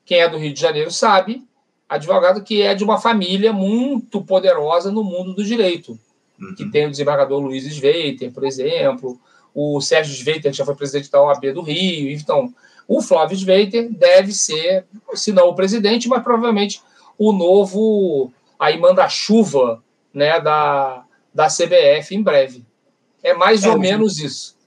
quem 0.05 0.19
é 0.19 0.29
do 0.29 0.37
Rio 0.37 0.53
de 0.53 0.61
Janeiro 0.61 0.91
sabe, 0.91 1.43
advogado 1.89 2.41
que 2.43 2.61
é 2.61 2.73
de 2.73 2.83
uma 2.83 2.99
família 2.99 3.51
muito 3.51 4.23
poderosa 4.23 4.91
no 4.91 5.03
mundo 5.03 5.33
do 5.33 5.43
direito, 5.43 5.99
uhum. 6.39 6.55
que 6.55 6.69
tem 6.71 6.87
o 6.87 6.91
desembargador 6.91 7.39
Luiz 7.39 7.65
Sveiter, 7.65 8.31
por 8.31 8.45
exemplo, 8.45 9.19
o 9.53 9.81
Sérgio 9.81 10.15
Sveiter, 10.15 10.51
que 10.51 10.57
já 10.57 10.65
foi 10.65 10.75
presidente 10.75 11.11
da 11.11 11.21
OAB 11.21 11.51
do 11.53 11.61
Rio, 11.61 12.09
então 12.11 12.53
o 12.87 13.01
Flávio 13.01 13.37
Sveiter 13.37 13.89
deve 13.91 14.31
ser, 14.31 14.85
se 15.13 15.31
não 15.33 15.49
o 15.49 15.55
presidente, 15.55 16.07
mas 16.07 16.23
provavelmente 16.23 16.81
o 17.23 17.31
novo 17.31 18.33
aí 18.59 18.79
manda-chuva 18.79 19.83
né, 20.11 20.41
da, 20.41 21.03
da 21.31 21.45
CBF 21.45 22.15
em 22.15 22.23
breve. 22.23 22.65
É 23.21 23.35
mais 23.35 23.63
é, 23.63 23.69
ou 23.69 23.77
menos 23.77 24.17
isso. 24.17 24.57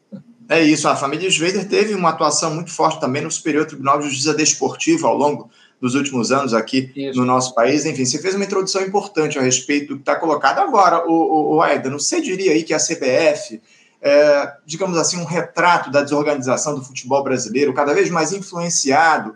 É 0.48 0.62
isso. 0.62 0.86
A 0.86 0.94
família 0.94 1.28
Schweder 1.28 1.68
teve 1.68 1.94
uma 1.94 2.10
atuação 2.10 2.54
muito 2.54 2.70
forte 2.70 3.00
também 3.00 3.22
no 3.22 3.30
Superior 3.30 3.66
Tribunal 3.66 3.98
de 3.98 4.04
Justiça 4.04 4.32
Desportiva 4.32 5.08
ao 5.08 5.16
longo 5.16 5.50
dos 5.80 5.96
últimos 5.96 6.30
anos 6.30 6.54
aqui 6.54 6.92
isso. 6.94 7.18
no 7.18 7.26
nosso 7.26 7.56
país. 7.56 7.84
Enfim, 7.86 8.04
você 8.04 8.22
fez 8.22 8.36
uma 8.36 8.44
introdução 8.44 8.82
importante 8.82 9.36
a 9.36 9.42
respeito 9.42 9.88
do 9.88 9.96
que 9.96 10.02
está 10.02 10.14
colocado. 10.14 10.60
Agora, 10.60 11.04
o, 11.08 11.56
o, 11.56 11.60
Aida, 11.60 11.90
você 11.90 12.20
diria 12.20 12.52
aí 12.52 12.62
que 12.62 12.72
a 12.72 12.78
CBF, 12.78 13.60
é, 14.00 14.52
digamos 14.64 14.96
assim, 14.96 15.16
um 15.16 15.24
retrato 15.24 15.90
da 15.90 16.04
desorganização 16.04 16.76
do 16.76 16.84
futebol 16.84 17.24
brasileiro, 17.24 17.74
cada 17.74 17.92
vez 17.92 18.08
mais 18.10 18.32
influenciado 18.32 19.34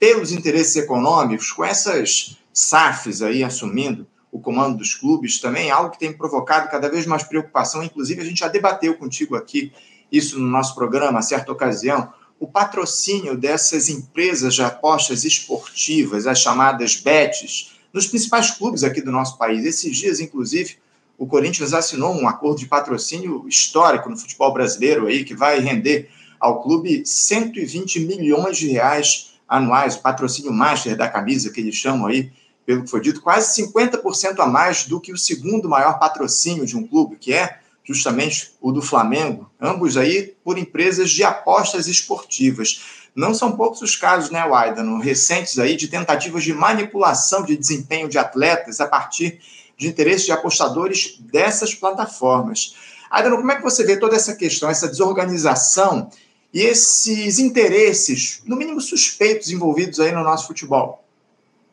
pelos 0.00 0.32
interesses 0.32 0.74
econômicos, 0.74 1.52
com 1.52 1.64
essas 1.64 2.36
SAFs 2.56 3.20
aí 3.20 3.44
assumindo 3.44 4.06
o 4.32 4.40
comando 4.40 4.78
dos 4.78 4.94
clubes 4.94 5.38
também, 5.38 5.70
algo 5.70 5.90
que 5.90 5.98
tem 5.98 6.10
provocado 6.10 6.70
cada 6.70 6.88
vez 6.88 7.04
mais 7.04 7.22
preocupação. 7.22 7.82
Inclusive, 7.82 8.22
a 8.22 8.24
gente 8.24 8.40
já 8.40 8.48
debateu 8.48 8.96
contigo 8.96 9.36
aqui 9.36 9.70
isso 10.10 10.38
no 10.38 10.48
nosso 10.48 10.74
programa, 10.74 11.18
a 11.18 11.22
certa 11.22 11.52
ocasião, 11.52 12.10
o 12.40 12.46
patrocínio 12.46 13.36
dessas 13.36 13.90
empresas 13.90 14.54
de 14.54 14.62
apostas 14.62 15.24
esportivas, 15.24 16.26
as 16.26 16.38
chamadas 16.38 16.96
BETs, 16.96 17.72
nos 17.92 18.06
principais 18.06 18.50
clubes 18.50 18.84
aqui 18.84 19.02
do 19.02 19.12
nosso 19.12 19.36
país. 19.36 19.64
Esses 19.64 19.94
dias, 19.94 20.18
inclusive, 20.18 20.78
o 21.18 21.26
Corinthians 21.26 21.74
assinou 21.74 22.14
um 22.14 22.26
acordo 22.26 22.58
de 22.58 22.66
patrocínio 22.66 23.46
histórico 23.46 24.08
no 24.08 24.16
futebol 24.16 24.52
brasileiro 24.52 25.06
aí, 25.06 25.24
que 25.24 25.34
vai 25.34 25.60
render 25.60 26.08
ao 26.40 26.62
clube 26.62 27.02
120 27.04 28.00
milhões 28.00 28.56
de 28.56 28.68
reais 28.68 29.34
anuais, 29.46 29.96
o 29.96 30.00
patrocínio 30.00 30.52
master 30.52 30.96
da 30.96 31.08
camisa 31.08 31.50
que 31.50 31.60
eles 31.60 31.74
chamam 31.74 32.06
aí, 32.06 32.32
pelo 32.66 32.82
que 32.82 32.90
foi 32.90 33.00
dito, 33.00 33.22
quase 33.22 33.62
50% 33.62 34.40
a 34.40 34.46
mais 34.46 34.84
do 34.84 35.00
que 35.00 35.12
o 35.12 35.16
segundo 35.16 35.68
maior 35.68 36.00
patrocínio 36.00 36.66
de 36.66 36.76
um 36.76 36.84
clube, 36.84 37.16
que 37.16 37.32
é 37.32 37.60
justamente 37.84 38.52
o 38.60 38.72
do 38.72 38.82
Flamengo, 38.82 39.48
ambos 39.60 39.96
aí 39.96 40.34
por 40.42 40.58
empresas 40.58 41.08
de 41.10 41.22
apostas 41.22 41.86
esportivas. 41.86 43.06
Não 43.14 43.32
são 43.32 43.52
poucos 43.52 43.80
os 43.80 43.94
casos, 43.94 44.30
né, 44.30 44.44
Waidano, 44.44 44.98
recentes 44.98 45.60
aí 45.60 45.76
de 45.76 45.86
tentativas 45.86 46.42
de 46.42 46.52
manipulação 46.52 47.44
de 47.44 47.56
desempenho 47.56 48.08
de 48.08 48.18
atletas 48.18 48.80
a 48.80 48.88
partir 48.88 49.38
de 49.78 49.86
interesses 49.86 50.26
de 50.26 50.32
apostadores 50.32 51.16
dessas 51.20 51.72
plataformas. 51.72 52.74
Aidano, 53.08 53.36
como 53.36 53.52
é 53.52 53.56
que 53.56 53.62
você 53.62 53.84
vê 53.84 53.96
toda 53.96 54.16
essa 54.16 54.34
questão, 54.34 54.68
essa 54.68 54.88
desorganização 54.88 56.10
e 56.52 56.62
esses 56.62 57.38
interesses, 57.38 58.42
no 58.44 58.56
mínimo 58.56 58.80
suspeitos, 58.80 59.50
envolvidos 59.50 60.00
aí 60.00 60.10
no 60.10 60.24
nosso 60.24 60.48
futebol? 60.48 61.05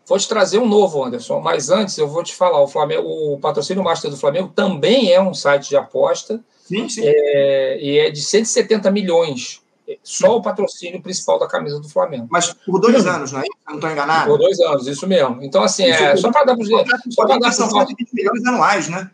Vou 0.06 0.18
te 0.18 0.28
trazer 0.28 0.58
um 0.58 0.68
novo, 0.68 1.04
Anderson, 1.04 1.40
mas 1.40 1.70
antes 1.70 1.98
eu 1.98 2.08
vou 2.08 2.24
te 2.24 2.36
falar: 2.36 2.62
o, 2.62 2.68
Flamengo, 2.68 3.08
o 3.08 3.40
patrocínio 3.40 3.84
Master 3.84 4.12
do 4.12 4.18
Flamengo 4.18 4.52
também 4.54 5.12
é 5.12 5.22
um 5.22 5.34
site 5.34 5.70
de 5.70 5.78
aposta. 5.78 6.44
Sim, 6.66 6.90
sim. 6.90 7.02
É, 7.04 7.80
e 7.82 8.00
é 8.00 8.10
de 8.12 8.22
170 8.22 8.92
milhões. 8.92 9.62
Só 10.02 10.38
o 10.38 10.42
patrocínio 10.42 11.02
principal 11.02 11.38
da 11.38 11.48
camisa 11.48 11.80
do 11.80 11.90
Flamengo. 11.90 12.28
Mas 12.30 12.54
por 12.54 12.80
dois 12.80 13.06
anos, 13.06 13.32
não 13.32 13.42
é 13.42 13.44
isso? 13.44 13.58
Não 13.68 13.76
estou 13.76 13.92
enganado? 13.92 14.30
Por 14.30 14.40
dois 14.40 14.60
anos, 14.60 14.88
isso 14.88 15.06
mesmo. 15.08 15.42
Então, 15.42 15.62
assim, 15.62 15.86
isso 15.86 16.04
é, 16.04 16.16
só 16.16 16.32
para 16.32 16.46
dar 16.46 16.56
para 16.56 16.64
os. 16.64 16.70
Só 17.14 17.26
para 17.26 17.38
dar 17.38 17.50
os 17.50 17.58
nossos... 17.60 17.96
milhões 18.14 18.46
anuais, 18.46 18.90
né? 18.90 19.12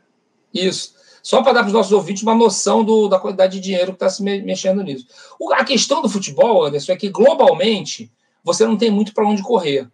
Isso. 0.53 0.93
Só 1.21 1.41
para 1.41 1.53
dar 1.53 1.59
para 1.61 1.67
os 1.67 1.73
nossos 1.73 1.91
ouvintes 1.91 2.23
uma 2.23 2.35
noção 2.35 2.83
do, 2.83 3.07
da 3.07 3.19
quantidade 3.19 3.53
de 3.53 3.59
dinheiro 3.59 3.91
que 3.91 3.97
está 3.97 4.09
se 4.09 4.23
mexendo 4.23 4.83
nisso. 4.83 5.05
O, 5.39 5.51
a 5.53 5.63
questão 5.63 6.01
do 6.01 6.09
futebol, 6.09 6.65
Anderson, 6.65 6.93
é 6.93 6.95
que 6.95 7.09
globalmente 7.09 8.11
você 8.43 8.65
não 8.65 8.77
tem 8.77 8.89
muito 8.89 9.13
para 9.13 9.27
onde 9.27 9.43
correr. 9.43 9.87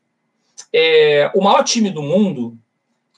É, 0.74 1.32
o 1.34 1.42
maior 1.42 1.64
time 1.64 1.90
do 1.90 2.02
mundo, 2.02 2.58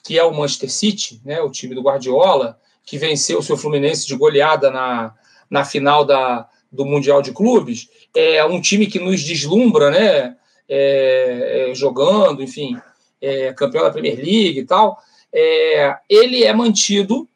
que 0.04 0.18
é 0.18 0.24
o 0.24 0.34
Manchester 0.34 0.70
City, 0.70 1.20
né, 1.24 1.40
o 1.40 1.50
time 1.50 1.74
do 1.74 1.82
Guardiola, 1.82 2.58
que 2.84 2.96
venceu 2.96 3.38
o 3.38 3.42
seu 3.42 3.56
Fluminense 3.56 4.06
de 4.06 4.16
goleada 4.16 4.70
na, 4.70 5.14
na 5.50 5.64
final 5.64 6.04
da, 6.04 6.48
do 6.70 6.84
Mundial 6.84 7.20
de 7.20 7.32
Clubes, 7.32 7.88
é 8.14 8.44
um 8.44 8.60
time 8.60 8.86
que 8.86 8.98
nos 8.98 9.22
deslumbra, 9.22 9.90
né, 9.90 10.36
é, 10.68 11.70
é, 11.70 11.74
jogando, 11.74 12.42
enfim, 12.42 12.76
é, 13.20 13.52
campeão 13.52 13.84
da 13.84 13.90
Premier 13.90 14.16
League 14.16 14.60
e 14.60 14.64
tal. 14.64 14.98
É, 15.32 15.96
ele 16.08 16.44
é 16.44 16.52
mantido 16.52 17.28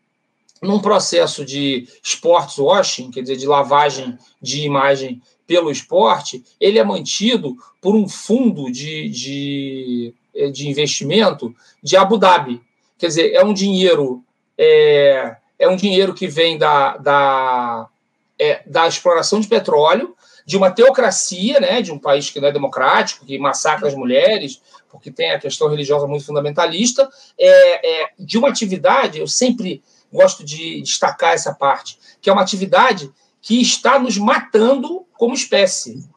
num 0.60 0.78
processo 0.78 1.44
de 1.44 1.88
sports 2.02 2.58
washing, 2.58 3.10
quer 3.10 3.22
dizer, 3.22 3.36
de 3.36 3.46
lavagem 3.46 4.16
de 4.40 4.62
imagem 4.62 5.20
pelo 5.52 5.70
esporte, 5.70 6.42
ele 6.58 6.78
é 6.78 6.84
mantido 6.84 7.54
por 7.78 7.94
um 7.94 8.08
fundo 8.08 8.72
de, 8.72 9.10
de, 9.10 10.14
eh, 10.34 10.48
de 10.48 10.66
investimento 10.66 11.54
de 11.82 11.94
Abu 11.94 12.16
Dhabi. 12.16 12.58
Quer 12.96 13.08
dizer, 13.08 13.34
é 13.34 13.44
um 13.44 13.52
dinheiro 13.52 14.24
é, 14.56 15.36
é 15.58 15.68
um 15.68 15.76
dinheiro 15.76 16.14
que 16.14 16.26
vem 16.26 16.56
da, 16.56 16.96
da, 16.96 17.86
é, 18.38 18.62
da 18.64 18.88
exploração 18.88 19.40
de 19.40 19.46
petróleo, 19.46 20.16
de 20.46 20.56
uma 20.56 20.70
teocracia, 20.70 21.60
né, 21.60 21.82
de 21.82 21.92
um 21.92 21.98
país 21.98 22.30
que 22.30 22.40
não 22.40 22.48
é 22.48 22.52
democrático, 22.52 23.26
que 23.26 23.38
massacra 23.38 23.88
as 23.88 23.94
mulheres, 23.94 24.62
porque 24.90 25.10
tem 25.10 25.32
a 25.32 25.38
questão 25.38 25.68
religiosa 25.68 26.06
muito 26.06 26.24
fundamentalista, 26.24 27.10
é, 27.38 28.04
é, 28.04 28.08
de 28.18 28.38
uma 28.38 28.48
atividade, 28.48 29.18
eu 29.18 29.26
sempre 29.26 29.82
gosto 30.10 30.42
de 30.42 30.80
destacar 30.80 31.34
essa 31.34 31.52
parte, 31.52 31.98
que 32.22 32.30
é 32.30 32.32
uma 32.32 32.42
atividade 32.42 33.12
que 33.42 33.60
está 33.60 33.98
nos 33.98 34.16
matando 34.16 35.04
como 35.18 35.34
espécie, 35.34 36.08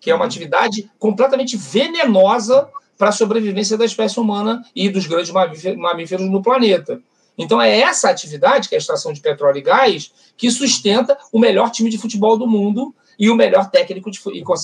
que 0.00 0.10
é 0.10 0.14
uma 0.14 0.22
uhum. 0.22 0.26
atividade 0.26 0.90
completamente 0.98 1.56
venenosa 1.56 2.68
para 2.98 3.08
a 3.08 3.12
sobrevivência 3.12 3.78
da 3.78 3.84
espécie 3.84 4.18
humana 4.18 4.64
e 4.74 4.88
dos 4.88 5.06
grandes 5.06 5.32
mamíferos 5.76 6.28
no 6.28 6.42
planeta. 6.42 7.00
Então 7.38 7.62
é 7.62 7.80
essa 7.80 8.10
atividade, 8.10 8.68
que 8.68 8.74
é 8.74 8.78
a 8.78 8.80
extração 8.80 9.12
de 9.12 9.20
petróleo 9.20 9.58
e 9.58 9.62
gás, 9.62 10.12
que 10.36 10.50
sustenta 10.50 11.16
o 11.32 11.38
melhor 11.38 11.70
time 11.70 11.88
de 11.88 11.96
futebol 11.96 12.36
do 12.36 12.46
mundo 12.46 12.94
e 13.18 13.30
o 13.30 13.34
melhor 13.34 13.70
técnico 13.70 14.10
de, 14.10 14.20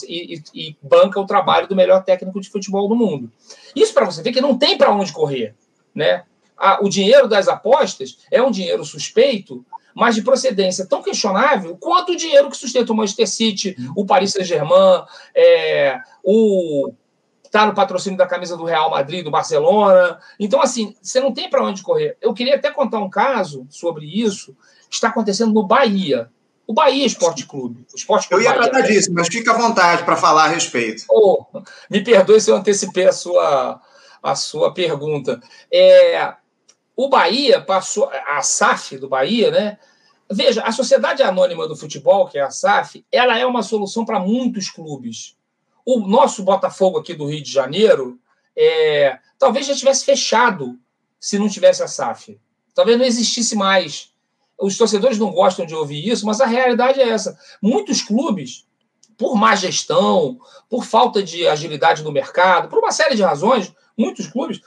e, 0.06 0.34
e, 0.34 0.42
e 0.54 0.76
banca 0.82 1.20
o 1.20 1.26
trabalho 1.26 1.68
do 1.68 1.76
melhor 1.76 2.02
técnico 2.04 2.40
de 2.40 2.50
futebol 2.50 2.88
do 2.88 2.96
mundo. 2.96 3.30
Isso 3.74 3.94
para 3.94 4.04
você 4.04 4.22
ver 4.22 4.32
que 4.32 4.40
não 4.40 4.58
tem 4.58 4.76
para 4.76 4.92
onde 4.92 5.12
correr, 5.12 5.54
né? 5.94 6.24
o 6.80 6.88
dinheiro 6.88 7.28
das 7.28 7.48
apostas 7.48 8.18
é 8.30 8.42
um 8.42 8.50
dinheiro 8.50 8.84
suspeito 8.84 9.64
mas 9.98 10.14
de 10.14 10.22
procedência 10.22 10.86
tão 10.86 11.02
questionável 11.02 11.76
quanto 11.76 12.12
o 12.12 12.16
dinheiro 12.16 12.48
que 12.48 12.56
sustenta 12.56 12.92
o 12.92 12.96
Manchester 12.96 13.28
City, 13.28 13.76
o 13.96 14.06
Paris 14.06 14.30
Saint-Germain, 14.30 15.02
é, 15.34 15.98
o 16.22 16.92
está 17.44 17.66
no 17.66 17.74
patrocínio 17.74 18.16
da 18.16 18.26
camisa 18.26 18.56
do 18.56 18.64
Real 18.64 18.90
Madrid, 18.90 19.24
do 19.24 19.30
Barcelona. 19.30 20.20
Então, 20.38 20.60
assim, 20.60 20.94
você 21.02 21.18
não 21.18 21.32
tem 21.32 21.48
para 21.48 21.64
onde 21.64 21.82
correr. 21.82 22.16
Eu 22.20 22.34
queria 22.34 22.56
até 22.56 22.70
contar 22.70 22.98
um 22.98 23.08
caso 23.08 23.66
sobre 23.70 24.06
isso. 24.06 24.54
Está 24.90 25.08
acontecendo 25.08 25.52
no 25.52 25.66
Bahia. 25.66 26.30
O 26.66 26.74
Bahia 26.74 27.06
Esporte 27.06 27.46
Clube. 27.46 27.86
O 27.92 27.96
Esporte 27.96 28.28
Clube 28.28 28.44
eu 28.44 28.50
ia 28.50 28.54
Bahia, 28.54 28.70
tratar 28.70 28.86
disso, 28.86 29.10
mas 29.12 29.28
fica 29.28 29.52
à 29.52 29.56
vontade 29.56 30.04
para 30.04 30.14
falar 30.14 30.44
a 30.44 30.48
respeito. 30.48 31.04
Oh, 31.10 31.44
me 31.90 32.04
perdoe 32.04 32.40
se 32.40 32.50
eu 32.50 32.56
antecipei 32.56 33.06
a 33.06 33.12
sua, 33.12 33.80
a 34.22 34.34
sua 34.34 34.74
pergunta. 34.74 35.40
É, 35.72 36.34
o 36.98 37.08
Bahia 37.08 37.60
passou, 37.60 38.10
a 38.26 38.42
SAF 38.42 38.98
do 38.98 39.08
Bahia, 39.08 39.52
né? 39.52 39.78
Veja, 40.28 40.64
a 40.64 40.72
Sociedade 40.72 41.22
Anônima 41.22 41.68
do 41.68 41.76
Futebol, 41.76 42.26
que 42.26 42.36
é 42.36 42.42
a 42.42 42.50
SAF, 42.50 43.06
ela 43.12 43.38
é 43.38 43.46
uma 43.46 43.62
solução 43.62 44.04
para 44.04 44.18
muitos 44.18 44.68
clubes. 44.68 45.36
O 45.86 46.00
nosso 46.00 46.42
Botafogo 46.42 46.98
aqui 46.98 47.14
do 47.14 47.26
Rio 47.26 47.40
de 47.40 47.52
Janeiro 47.52 48.18
é, 48.56 49.16
talvez 49.38 49.66
já 49.66 49.76
tivesse 49.76 50.04
fechado 50.04 50.76
se 51.20 51.38
não 51.38 51.48
tivesse 51.48 51.84
a 51.84 51.86
SAF. 51.86 52.36
Talvez 52.74 52.98
não 52.98 53.04
existisse 53.04 53.54
mais. 53.54 54.12
Os 54.60 54.76
torcedores 54.76 55.18
não 55.18 55.30
gostam 55.30 55.64
de 55.64 55.76
ouvir 55.76 56.04
isso, 56.04 56.26
mas 56.26 56.40
a 56.40 56.46
realidade 56.46 57.00
é 57.00 57.08
essa. 57.08 57.38
Muitos 57.62 58.02
clubes, 58.02 58.66
por 59.16 59.36
má 59.36 59.54
gestão, 59.54 60.36
por 60.68 60.84
falta 60.84 61.22
de 61.22 61.46
agilidade 61.46 62.02
no 62.02 62.10
mercado, 62.10 62.68
por 62.68 62.80
uma 62.80 62.90
série 62.90 63.14
de 63.14 63.22
razões, 63.22 63.72
muitos 63.96 64.26
clubes 64.26 64.60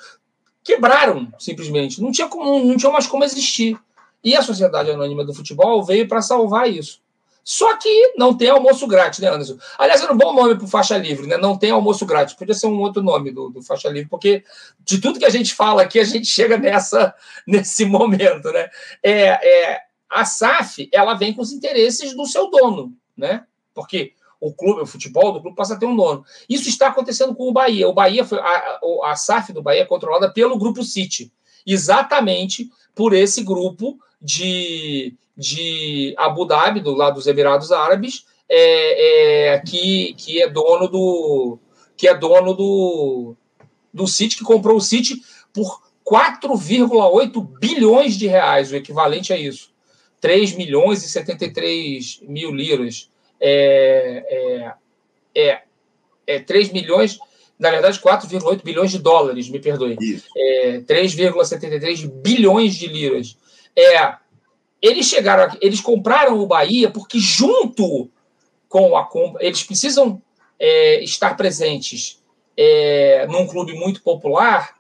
quebraram 0.64 1.32
simplesmente. 1.40 2.02
Não 2.02 2.12
tinha, 2.12 2.28
como, 2.28 2.64
não 2.64 2.78
tinha 2.78 2.92
mais 2.92 3.08
como 3.08 3.24
existir. 3.24 3.78
E 4.24 4.36
a 4.36 4.42
Sociedade 4.42 4.92
Anônima 4.92 5.26
do 5.26 5.34
Futebol 5.34 5.84
veio 5.84 6.08
para 6.08 6.22
salvar 6.22 6.70
isso. 6.70 7.02
Só 7.44 7.76
que 7.78 8.14
não 8.16 8.38
tem 8.38 8.50
almoço 8.50 8.86
grátis, 8.86 9.20
né, 9.20 9.28
Anderson? 9.28 9.58
Aliás, 9.78 10.02
era 10.02 10.14
um 10.14 10.18
bom 10.18 10.34
nome 10.34 10.56
para 10.56 10.68
faixa 10.68 10.96
livre, 10.98 11.26
né? 11.26 11.38
Não 11.38 11.58
tem 11.58 11.72
almoço 11.72 12.06
grátis. 12.06 12.36
Podia 12.36 12.54
ser 12.54 12.68
um 12.68 12.80
outro 12.80 13.02
nome 13.02 13.32
do, 13.32 13.50
do 13.50 13.64
faixa 13.64 13.90
livre, 13.90 14.10
porque 14.10 14.44
de 14.82 15.02
tudo 15.02 15.18
que 15.18 15.26
a 15.26 15.30
gente 15.30 15.56
fala 15.56 15.82
aqui, 15.82 16.00
a 16.00 16.04
gente 16.04 16.28
chega 16.30 16.58
nessa, 16.58 17.14
nesse 17.48 17.84
momento, 17.84 18.52
né? 18.52 18.70
É, 19.02 19.72
é, 19.72 19.82
a 20.10 20.24
SAF, 20.24 20.88
ela 20.94 21.16
vem 21.16 21.34
com 21.34 21.42
os 21.42 21.52
interesses 21.52 22.16
do 22.16 22.28
seu 22.28 22.50
dono, 22.52 22.94
né? 23.18 23.44
Porque 23.74 24.14
o 24.42 24.52
clube, 24.52 24.82
o 24.82 24.88
futebol 24.88 25.32
do 25.32 25.40
clube 25.40 25.56
passa 25.56 25.76
a 25.76 25.78
ter 25.78 25.86
um 25.86 25.96
dono. 25.96 26.26
Isso 26.50 26.68
está 26.68 26.88
acontecendo 26.88 27.36
com 27.36 27.48
o 27.48 27.54
Bahia. 27.54 27.88
O 27.88 27.94
Bahia 27.94 28.26
foi 28.26 28.40
a, 28.40 28.80
a 29.04 29.16
SAF 29.16 29.54
do 29.54 29.62
Bahia 29.62 29.84
é 29.84 29.86
controlada 29.86 30.34
pelo 30.34 30.58
grupo 30.58 30.84
City, 30.84 31.32
exatamente 31.66 32.70
por 32.96 33.14
esse 33.14 33.44
grupo 33.44 34.00
de, 34.20 35.16
de 35.38 36.16
Abu 36.18 36.46
Dhabi, 36.46 36.80
do 36.80 36.96
lado 36.96 37.16
dos 37.16 37.28
Emirados 37.28 37.72
Árabes, 37.72 38.26
é, 38.50 39.54
é, 39.54 39.60
que, 39.60 40.16
que 40.16 40.42
é 40.42 40.50
dono 40.50 40.88
do 40.88 41.60
que 41.96 42.08
é 42.08 42.18
dono 42.18 42.56
do, 42.56 43.36
do 43.94 44.08
City, 44.08 44.38
que 44.38 44.44
comprou 44.44 44.78
o 44.78 44.82
City 44.82 45.22
por 45.54 45.84
4,8 46.04 47.60
bilhões 47.60 48.16
de 48.18 48.26
reais, 48.26 48.72
o 48.72 48.76
equivalente 48.76 49.32
a 49.32 49.38
isso. 49.38 49.70
3 50.20 50.56
milhões 50.56 51.04
e 51.06 51.10
73 51.10 52.22
mil 52.24 52.52
liras. 52.52 53.11
É, 53.42 54.74
é, 55.36 55.50
é, 55.50 55.62
é 56.28 56.40
3 56.40 56.72
milhões, 56.72 57.18
na 57.58 57.72
verdade, 57.72 58.00
4,8 58.00 58.64
bilhões 58.64 58.92
de 58.92 59.00
dólares, 59.00 59.50
me 59.50 59.60
perdoe. 59.60 59.98
É, 60.38 60.80
3,73 60.80 62.08
bilhões 62.08 62.76
de 62.76 62.88
liras. 62.88 63.38
É, 63.76 64.16
eles 64.82 65.06
chegaram 65.06 65.44
aqui, 65.44 65.58
eles 65.62 65.80
compraram 65.80 66.40
o 66.40 66.48
Bahia 66.48 66.90
porque 66.90 67.20
junto 67.20 68.10
com 68.68 68.96
a 68.96 69.06
compra, 69.06 69.46
eles 69.46 69.64
precisam 69.64 70.22
é, 70.58 71.04
estar 71.04 71.36
presentes 71.36 72.22
é, 72.56 73.28
num 73.28 73.46
clube 73.46 73.74
muito 73.74 74.02
popular, 74.02 74.76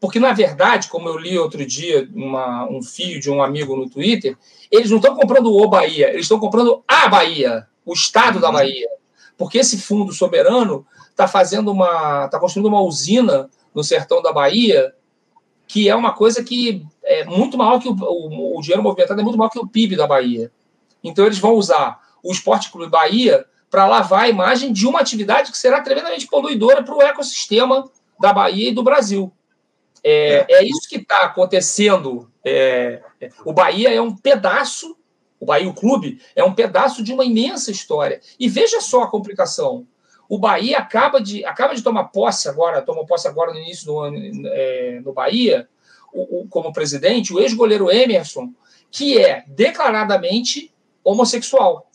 porque 0.00 0.18
na 0.18 0.32
verdade, 0.32 0.88
como 0.88 1.08
eu 1.08 1.18
li 1.18 1.38
outro 1.38 1.64
dia 1.64 2.08
uma, 2.14 2.68
um 2.70 2.82
fio 2.82 3.20
de 3.20 3.30
um 3.30 3.42
amigo 3.42 3.76
no 3.76 3.88
Twitter, 3.88 4.36
eles 4.70 4.90
não 4.90 4.98
estão 4.98 5.14
comprando 5.14 5.52
o 5.52 5.68
Bahia, 5.68 6.10
eles 6.10 6.22
estão 6.22 6.38
comprando 6.38 6.82
a 6.86 7.08
Bahia, 7.08 7.66
o 7.84 7.92
estado 7.92 8.40
da 8.40 8.48
uhum. 8.48 8.54
Bahia, 8.54 8.88
porque 9.36 9.58
esse 9.58 9.78
fundo 9.78 10.12
soberano 10.12 10.86
está 11.10 11.28
fazendo 11.28 11.70
uma, 11.70 12.26
está 12.26 12.38
construindo 12.38 12.66
uma 12.66 12.80
usina 12.80 13.48
no 13.74 13.84
sertão 13.84 14.22
da 14.22 14.32
Bahia 14.32 14.94
que 15.66 15.88
é 15.88 15.94
uma 15.94 16.12
coisa 16.12 16.42
que 16.42 16.86
é 17.02 17.24
muito 17.24 17.56
maior 17.56 17.80
que 17.80 17.88
o, 17.88 17.92
o, 17.92 18.58
o, 18.58 18.60
dinheiro 18.60 18.82
movimentado 18.82 19.20
é 19.20 19.24
muito 19.24 19.38
maior 19.38 19.50
que 19.50 19.58
o 19.58 19.66
PIB 19.66 19.96
da 19.96 20.06
Bahia. 20.06 20.50
Então 21.02 21.24
eles 21.24 21.38
vão 21.38 21.54
usar 21.54 22.00
o 22.22 22.32
Esporte 22.32 22.70
Clube 22.70 22.90
Bahia 22.90 23.44
para 23.70 23.86
lavar 23.86 24.24
a 24.24 24.28
imagem 24.28 24.72
de 24.72 24.86
uma 24.86 25.00
atividade 25.00 25.50
que 25.50 25.58
será 25.58 25.80
tremendamente 25.80 26.26
poluidora 26.26 26.82
para 26.82 26.94
o 26.94 27.02
ecossistema 27.02 27.90
da 28.20 28.32
Bahia 28.32 28.70
e 28.70 28.74
do 28.74 28.82
Brasil. 28.82 29.32
É, 30.02 30.46
é. 30.48 30.54
é 30.60 30.64
isso 30.64 30.88
que 30.88 30.96
está 30.96 31.22
acontecendo. 31.22 32.30
É, 32.44 33.02
é, 33.20 33.30
o 33.44 33.52
Bahia 33.52 33.92
é 33.92 34.00
um 34.00 34.14
pedaço, 34.14 34.96
o 35.44 35.46
Bahia 35.46 35.68
o 35.68 35.74
Clube 35.74 36.22
é 36.34 36.42
um 36.42 36.54
pedaço 36.54 37.02
de 37.02 37.12
uma 37.12 37.22
imensa 37.22 37.70
história. 37.70 38.18
E 38.40 38.48
veja 38.48 38.80
só 38.80 39.02
a 39.02 39.10
complicação. 39.10 39.86
O 40.26 40.38
Bahia 40.38 40.78
acaba 40.78 41.20
de, 41.20 41.44
acaba 41.44 41.74
de 41.74 41.82
tomar 41.82 42.04
posse 42.04 42.48
agora, 42.48 42.80
tomou 42.80 43.04
posse 43.04 43.28
agora 43.28 43.52
no 43.52 43.60
início 43.60 43.84
do 43.84 44.00
ano 44.00 44.16
é, 44.46 45.02
no 45.04 45.12
Bahia, 45.12 45.68
o, 46.14 46.40
o, 46.40 46.48
como 46.48 46.72
presidente, 46.72 47.34
o 47.34 47.38
ex-goleiro 47.38 47.90
Emerson, 47.90 48.54
que 48.90 49.18
é 49.18 49.44
declaradamente 49.46 50.72
homossexual. 51.04 51.90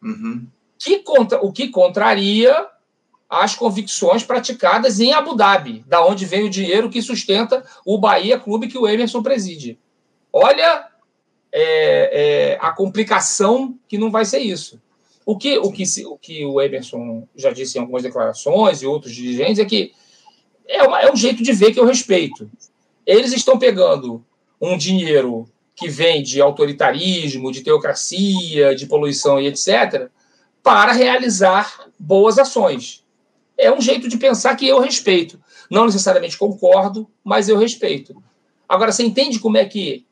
Uhum. 0.00 0.46
Que 0.78 1.00
contra, 1.00 1.44
o 1.44 1.50
que 1.50 1.68
contraria 1.68 2.68
as 3.28 3.56
convicções 3.56 4.22
praticadas 4.22 5.00
em 5.00 5.12
Abu 5.12 5.34
Dhabi, 5.34 5.84
da 5.88 6.06
onde 6.06 6.24
vem 6.24 6.44
o 6.44 6.50
dinheiro 6.50 6.88
que 6.88 7.02
sustenta 7.02 7.66
o 7.84 7.98
Bahia 7.98 8.38
Clube 8.38 8.68
que 8.68 8.78
o 8.78 8.86
Emerson 8.86 9.24
preside. 9.24 9.76
Olha 10.32 10.86
é, 11.58 12.52
é, 12.52 12.58
a 12.60 12.70
complicação 12.70 13.78
que 13.88 13.96
não 13.96 14.10
vai 14.10 14.26
ser 14.26 14.40
isso. 14.40 14.78
O 15.24 15.38
que 15.38 15.56
o, 15.56 15.72
que, 15.72 15.84
o 16.04 16.18
que 16.18 16.44
o 16.44 16.60
Emerson 16.60 17.26
já 17.34 17.50
disse 17.50 17.78
em 17.78 17.80
algumas 17.80 18.02
declarações 18.02 18.82
e 18.82 18.86
outros 18.86 19.14
dirigentes 19.14 19.58
é 19.58 19.64
que 19.64 19.92
é, 20.68 20.82
uma, 20.82 21.00
é 21.00 21.10
um 21.10 21.16
jeito 21.16 21.42
de 21.42 21.52
ver 21.54 21.72
que 21.72 21.80
eu 21.80 21.86
respeito. 21.86 22.50
Eles 23.06 23.32
estão 23.32 23.58
pegando 23.58 24.22
um 24.60 24.76
dinheiro 24.76 25.48
que 25.74 25.88
vem 25.88 26.22
de 26.22 26.42
autoritarismo, 26.42 27.50
de 27.50 27.62
teocracia, 27.62 28.74
de 28.74 28.84
poluição 28.84 29.40
e 29.40 29.46
etc., 29.46 30.10
para 30.62 30.92
realizar 30.92 31.86
boas 31.98 32.38
ações. 32.38 33.02
É 33.56 33.72
um 33.72 33.80
jeito 33.80 34.08
de 34.08 34.18
pensar 34.18 34.54
que 34.56 34.68
eu 34.68 34.78
respeito. 34.78 35.40
Não 35.70 35.86
necessariamente 35.86 36.36
concordo, 36.36 37.08
mas 37.24 37.48
eu 37.48 37.56
respeito. 37.56 38.14
Agora, 38.68 38.92
você 38.92 39.02
entende 39.02 39.38
como 39.38 39.56
é 39.56 39.64
que 39.64 40.04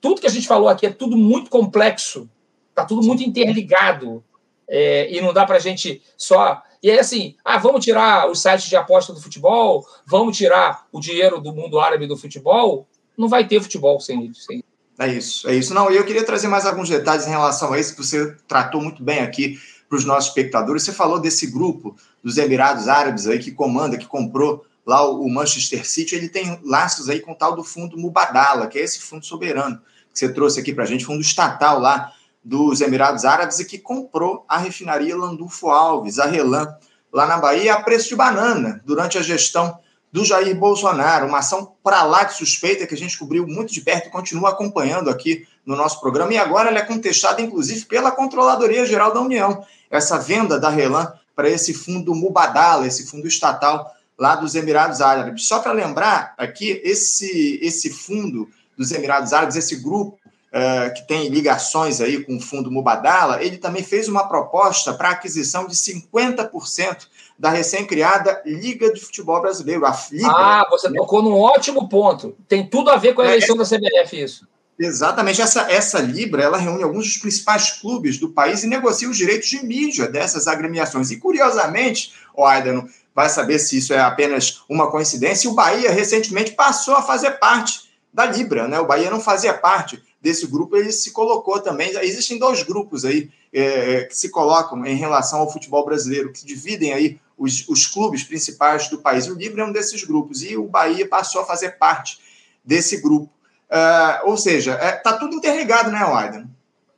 tudo 0.00 0.20
que 0.20 0.26
a 0.26 0.30
gente 0.30 0.48
falou 0.48 0.68
aqui 0.68 0.86
é 0.86 0.90
tudo 0.90 1.16
muito 1.16 1.50
complexo, 1.50 2.28
está 2.70 2.84
tudo 2.84 3.06
muito 3.06 3.22
interligado 3.22 4.24
é, 4.68 5.12
e 5.14 5.20
não 5.20 5.32
dá 5.32 5.44
para 5.44 5.56
a 5.56 5.60
gente 5.60 6.00
só. 6.16 6.62
E 6.82 6.90
aí, 6.90 6.98
assim, 6.98 7.36
ah, 7.44 7.58
vamos 7.58 7.84
tirar 7.84 8.30
os 8.30 8.40
sites 8.40 8.68
de 8.68 8.76
aposta 8.76 9.12
do 9.12 9.20
futebol, 9.20 9.84
vamos 10.06 10.36
tirar 10.36 10.86
o 10.90 11.00
dinheiro 11.00 11.40
do 11.40 11.52
mundo 11.52 11.78
árabe 11.78 12.06
do 12.06 12.16
futebol. 12.16 12.86
Não 13.18 13.28
vai 13.28 13.46
ter 13.46 13.60
futebol 13.60 14.00
sem 14.00 14.26
isso. 14.26 14.46
Sem... 14.46 14.64
É 14.98 15.08
isso, 15.08 15.48
é 15.48 15.54
isso. 15.54 15.74
Não, 15.74 15.90
eu 15.90 16.04
queria 16.04 16.24
trazer 16.24 16.48
mais 16.48 16.64
alguns 16.64 16.88
detalhes 16.88 17.26
em 17.26 17.30
relação 17.30 17.72
a 17.72 17.78
isso 17.78 17.94
que 17.94 18.02
você 18.02 18.34
tratou 18.48 18.80
muito 18.80 19.02
bem 19.02 19.20
aqui 19.20 19.58
para 19.88 19.98
os 19.98 20.04
nossos 20.04 20.28
espectadores. 20.28 20.84
Você 20.84 20.92
falou 20.92 21.20
desse 21.20 21.48
grupo 21.48 21.96
dos 22.22 22.38
Emirados 22.38 22.88
Árabes 22.88 23.26
aí 23.26 23.38
que 23.38 23.50
comanda, 23.50 23.98
que 23.98 24.06
comprou 24.06 24.64
lá 24.86 25.08
o 25.08 25.28
Manchester 25.28 25.86
City. 25.88 26.14
Ele 26.14 26.28
tem 26.28 26.58
laços 26.64 27.08
aí 27.08 27.20
com 27.20 27.32
o 27.32 27.36
tal 27.36 27.54
do 27.54 27.64
fundo 27.64 27.98
Mubadala, 27.98 28.66
que 28.66 28.78
é 28.78 28.82
esse 28.82 29.00
fundo 29.00 29.24
soberano 29.24 29.80
que 30.12 30.18
você 30.18 30.32
trouxe 30.32 30.60
aqui 30.60 30.72
para 30.72 30.84
a 30.84 30.86
gente, 30.86 31.04
fundo 31.04 31.20
estatal 31.20 31.78
lá 31.78 32.12
dos 32.42 32.80
Emirados 32.80 33.24
Árabes 33.24 33.58
e 33.60 33.64
que 33.64 33.78
comprou 33.78 34.44
a 34.48 34.58
refinaria 34.58 35.16
Landulfo 35.16 35.68
Alves, 35.68 36.18
a 36.18 36.26
Relan, 36.26 36.74
lá 37.12 37.26
na 37.26 37.38
Bahia, 37.38 37.74
a 37.74 37.82
preço 37.82 38.08
de 38.08 38.16
banana, 38.16 38.80
durante 38.84 39.18
a 39.18 39.22
gestão 39.22 39.78
do 40.12 40.24
Jair 40.24 40.56
Bolsonaro. 40.58 41.26
Uma 41.26 41.38
ação 41.38 41.74
para 41.82 42.02
lá 42.02 42.24
de 42.24 42.34
suspeita 42.34 42.86
que 42.86 42.94
a 42.94 42.98
gente 42.98 43.18
cobriu 43.18 43.46
muito 43.46 43.72
de 43.72 43.80
perto 43.80 44.08
e 44.08 44.10
continua 44.10 44.50
acompanhando 44.50 45.10
aqui 45.10 45.46
no 45.64 45.76
nosso 45.76 46.00
programa. 46.00 46.32
E 46.32 46.38
agora 46.38 46.68
ela 46.68 46.78
é 46.78 46.84
contestada, 46.84 47.40
inclusive, 47.40 47.84
pela 47.84 48.10
Controladoria 48.10 48.86
Geral 48.86 49.12
da 49.12 49.20
União. 49.20 49.64
Essa 49.90 50.18
venda 50.18 50.58
da 50.58 50.68
Relan 50.68 51.12
para 51.36 51.48
esse 51.48 51.72
fundo 51.72 52.14
Mubadala, 52.14 52.86
esse 52.86 53.06
fundo 53.06 53.26
estatal 53.26 53.94
lá 54.20 54.36
dos 54.36 54.54
Emirados 54.54 55.00
Árabes. 55.00 55.48
Só 55.48 55.60
para 55.60 55.72
lembrar 55.72 56.34
aqui, 56.36 56.78
esse, 56.84 57.58
esse 57.62 57.88
fundo 57.88 58.46
dos 58.76 58.92
Emirados 58.92 59.32
Árabes, 59.32 59.56
esse 59.56 59.76
grupo, 59.76 60.18
uh, 60.52 60.92
que 60.94 61.08
tem 61.08 61.28
ligações 61.28 62.02
aí 62.02 62.22
com 62.22 62.36
o 62.36 62.40
fundo 62.40 62.70
Mubadala, 62.70 63.42
ele 63.42 63.56
também 63.56 63.82
fez 63.82 64.08
uma 64.08 64.28
proposta 64.28 64.92
para 64.92 65.08
aquisição 65.08 65.66
de 65.66 65.74
50% 65.74 67.06
da 67.38 67.48
recém-criada 67.48 68.42
Liga 68.44 68.92
de 68.92 69.00
Futebol 69.00 69.40
Brasileiro, 69.40 69.86
a 69.86 69.94
FLIBRA. 69.94 70.30
Ah, 70.30 70.66
você 70.70 70.92
tocou 70.92 71.22
num 71.22 71.38
ótimo 71.38 71.88
ponto. 71.88 72.36
Tem 72.46 72.68
tudo 72.68 72.90
a 72.90 72.96
ver 72.96 73.14
com 73.14 73.22
a 73.22 73.24
é, 73.24 73.28
eleição 73.28 73.56
é, 73.56 73.58
da 73.60 73.64
CBF, 73.64 74.22
isso. 74.22 74.46
Exatamente. 74.78 75.40
Essa, 75.40 75.70
essa 75.70 75.98
Libra 75.98 76.42
ela 76.42 76.58
reúne 76.58 76.82
alguns 76.82 77.04
dos 77.04 77.16
principais 77.18 77.70
clubes 77.70 78.18
do 78.18 78.30
país 78.30 78.62
e 78.62 78.66
negocia 78.66 79.08
os 79.08 79.16
direitos 79.16 79.48
de 79.48 79.64
mídia 79.64 80.06
dessas 80.06 80.46
agremiações. 80.46 81.10
E, 81.10 81.18
curiosamente, 81.18 82.14
o 82.34 82.44
Aidano 82.44 82.88
vai 83.14 83.28
saber 83.28 83.58
se 83.58 83.78
isso 83.78 83.92
é 83.92 84.00
apenas 84.00 84.62
uma 84.68 84.90
coincidência, 84.90 85.50
o 85.50 85.54
Bahia 85.54 85.90
recentemente 85.90 86.52
passou 86.52 86.94
a 86.94 87.02
fazer 87.02 87.32
parte 87.32 87.90
da 88.12 88.26
Libra. 88.26 88.68
Né? 88.68 88.78
O 88.80 88.86
Bahia 88.86 89.10
não 89.10 89.20
fazia 89.20 89.54
parte 89.54 90.02
desse 90.20 90.46
grupo, 90.46 90.76
ele 90.76 90.92
se 90.92 91.12
colocou 91.12 91.60
também. 91.60 91.90
Existem 92.02 92.38
dois 92.38 92.62
grupos 92.62 93.04
aí 93.04 93.30
é, 93.52 94.04
que 94.04 94.16
se 94.16 94.30
colocam 94.30 94.84
em 94.84 94.96
relação 94.96 95.40
ao 95.40 95.50
futebol 95.50 95.84
brasileiro, 95.84 96.32
que 96.32 96.44
dividem 96.44 96.92
aí 96.92 97.18
os, 97.36 97.66
os 97.68 97.86
clubes 97.86 98.22
principais 98.22 98.88
do 98.88 98.98
país. 98.98 99.26
O 99.26 99.34
Libra 99.34 99.62
é 99.62 99.66
um 99.66 99.72
desses 99.72 100.04
grupos, 100.04 100.42
e 100.42 100.56
o 100.56 100.68
Bahia 100.68 101.08
passou 101.08 101.40
a 101.40 101.46
fazer 101.46 101.78
parte 101.78 102.20
desse 102.64 103.00
grupo. 103.00 103.30
Uh, 103.70 104.28
ou 104.28 104.36
seja, 104.36 104.74
está 104.74 104.86
é, 104.86 104.92
tá 104.92 105.12
tudo 105.14 105.36
interligado, 105.36 105.90
né, 105.90 106.04
Wyden? 106.04 106.46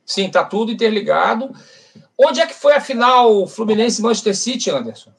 Sim, 0.05 0.27
está 0.27 0.43
tudo 0.43 0.71
interligado. 0.71 1.55
Onde 2.17 2.41
é 2.41 2.47
que 2.47 2.53
foi 2.53 2.73
a 2.73 2.81
final 2.81 3.47
Fluminense 3.47 4.01
Manchester 4.01 4.35
City, 4.35 4.69
Anderson? 4.69 5.11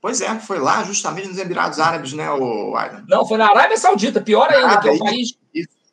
Pois 0.00 0.20
é, 0.20 0.38
foi 0.38 0.60
lá 0.60 0.84
justamente 0.84 1.28
nos 1.28 1.38
Emirados 1.38 1.80
Árabes, 1.80 2.12
né, 2.12 2.30
o 2.30 2.76
Aidan? 2.76 3.04
Não, 3.08 3.26
foi 3.26 3.36
na 3.36 3.48
Arábia 3.48 3.76
Saudita, 3.76 4.20
pior 4.20 4.48
ainda, 4.50 4.74
ah, 4.74 4.80
que, 4.80 4.88
é 4.88 4.92
o 4.92 4.98
país, 4.98 5.38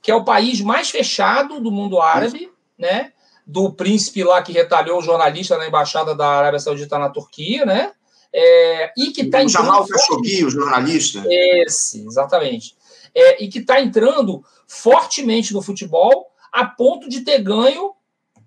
que 0.01 0.11
é 0.11 0.15
o 0.15 0.23
país 0.23 0.61
mais 0.61 0.91
fechado 0.91 1.59
do 1.59 1.71
mundo 1.71 1.99
árabe, 1.99 2.43
isso. 2.43 2.51
né? 2.77 3.11
Do 3.47 3.71
príncipe 3.73 4.23
lá 4.23 4.41
que 4.41 4.51
retalhou 4.51 4.99
o 4.99 5.01
jornalista 5.01 5.57
na 5.57 5.67
embaixada 5.67 6.15
da 6.15 6.27
Arábia 6.27 6.59
Saudita 6.59 6.99
na 6.99 7.09
Turquia, 7.09 7.65
né? 7.65 7.91
É, 8.31 8.91
e 8.97 9.11
que 9.11 9.21
está 9.21 9.41
entrando. 9.41 9.65
Jamal 9.65 9.87
Khashoggi, 9.87 10.45
o 10.45 10.49
jornalista. 10.49 11.23
Esse, 11.27 12.05
exatamente. 12.05 12.75
É, 13.13 13.43
e 13.43 13.47
que 13.47 13.59
está 13.59 13.81
entrando 13.81 14.43
fortemente 14.67 15.53
no 15.53 15.61
futebol 15.61 16.27
a 16.51 16.65
ponto 16.65 17.09
de 17.09 17.21
ter 17.21 17.41
ganho, 17.41 17.93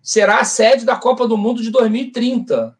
será 0.03 0.38
a 0.38 0.44
sede 0.44 0.85
da 0.85 0.97
Copa 0.97 1.27
do 1.27 1.37
Mundo 1.37 1.62
de 1.62 1.71
2030. 1.71 2.77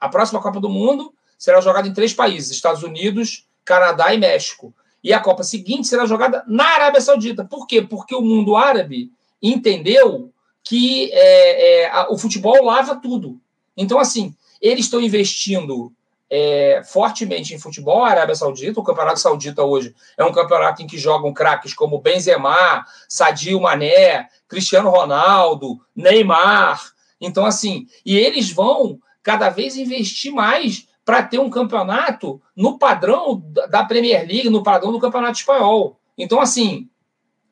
A 0.00 0.08
próxima 0.08 0.40
Copa 0.40 0.60
do 0.60 0.68
Mundo 0.68 1.12
será 1.38 1.60
jogada 1.60 1.88
em 1.88 1.92
três 1.92 2.12
países: 2.12 2.50
Estados 2.50 2.82
Unidos, 2.82 3.46
Canadá 3.64 4.12
e 4.14 4.18
México. 4.18 4.74
E 5.02 5.12
a 5.12 5.20
Copa 5.20 5.42
seguinte 5.42 5.86
será 5.86 6.06
jogada 6.06 6.42
na 6.46 6.64
Arábia 6.64 7.00
Saudita. 7.00 7.44
Por 7.44 7.66
quê? 7.66 7.80
Porque 7.82 8.14
o 8.14 8.22
mundo 8.22 8.56
árabe 8.56 9.10
entendeu 9.40 10.32
que 10.64 11.10
é, 11.12 11.82
é, 11.82 11.90
a, 11.90 12.10
o 12.10 12.18
futebol 12.18 12.64
lava 12.64 12.96
tudo. 12.96 13.40
Então, 13.76 14.00
assim, 14.00 14.34
eles 14.60 14.86
estão 14.86 15.00
investindo 15.00 15.92
é, 16.28 16.82
fortemente 16.84 17.54
em 17.54 17.58
futebol, 17.58 18.04
a 18.04 18.10
Arábia 18.10 18.34
Saudita. 18.34 18.80
O 18.80 18.84
Campeonato 18.84 19.20
Saudita 19.20 19.62
hoje 19.62 19.94
é 20.16 20.24
um 20.24 20.32
campeonato 20.32 20.82
em 20.82 20.86
que 20.86 20.98
jogam 20.98 21.32
craques 21.32 21.72
como 21.72 22.00
Benzema, 22.00 22.84
Sadio 23.08 23.60
Mané, 23.60 24.28
Cristiano 24.48 24.90
Ronaldo, 24.90 25.80
Neymar. 25.94 26.82
Então, 27.20 27.46
assim, 27.46 27.86
e 28.04 28.16
eles 28.16 28.50
vão 28.50 28.98
cada 29.22 29.48
vez 29.50 29.76
investir 29.76 30.32
mais 30.32 30.88
para 31.06 31.22
ter 31.22 31.38
um 31.38 31.48
campeonato 31.48 32.42
no 32.56 32.78
padrão 32.78 33.40
da 33.70 33.84
Premier 33.84 34.26
League, 34.26 34.50
no 34.50 34.64
padrão 34.64 34.90
do 34.90 34.98
Campeonato 34.98 35.38
Espanhol. 35.38 36.00
Então, 36.18 36.40
assim, 36.40 36.90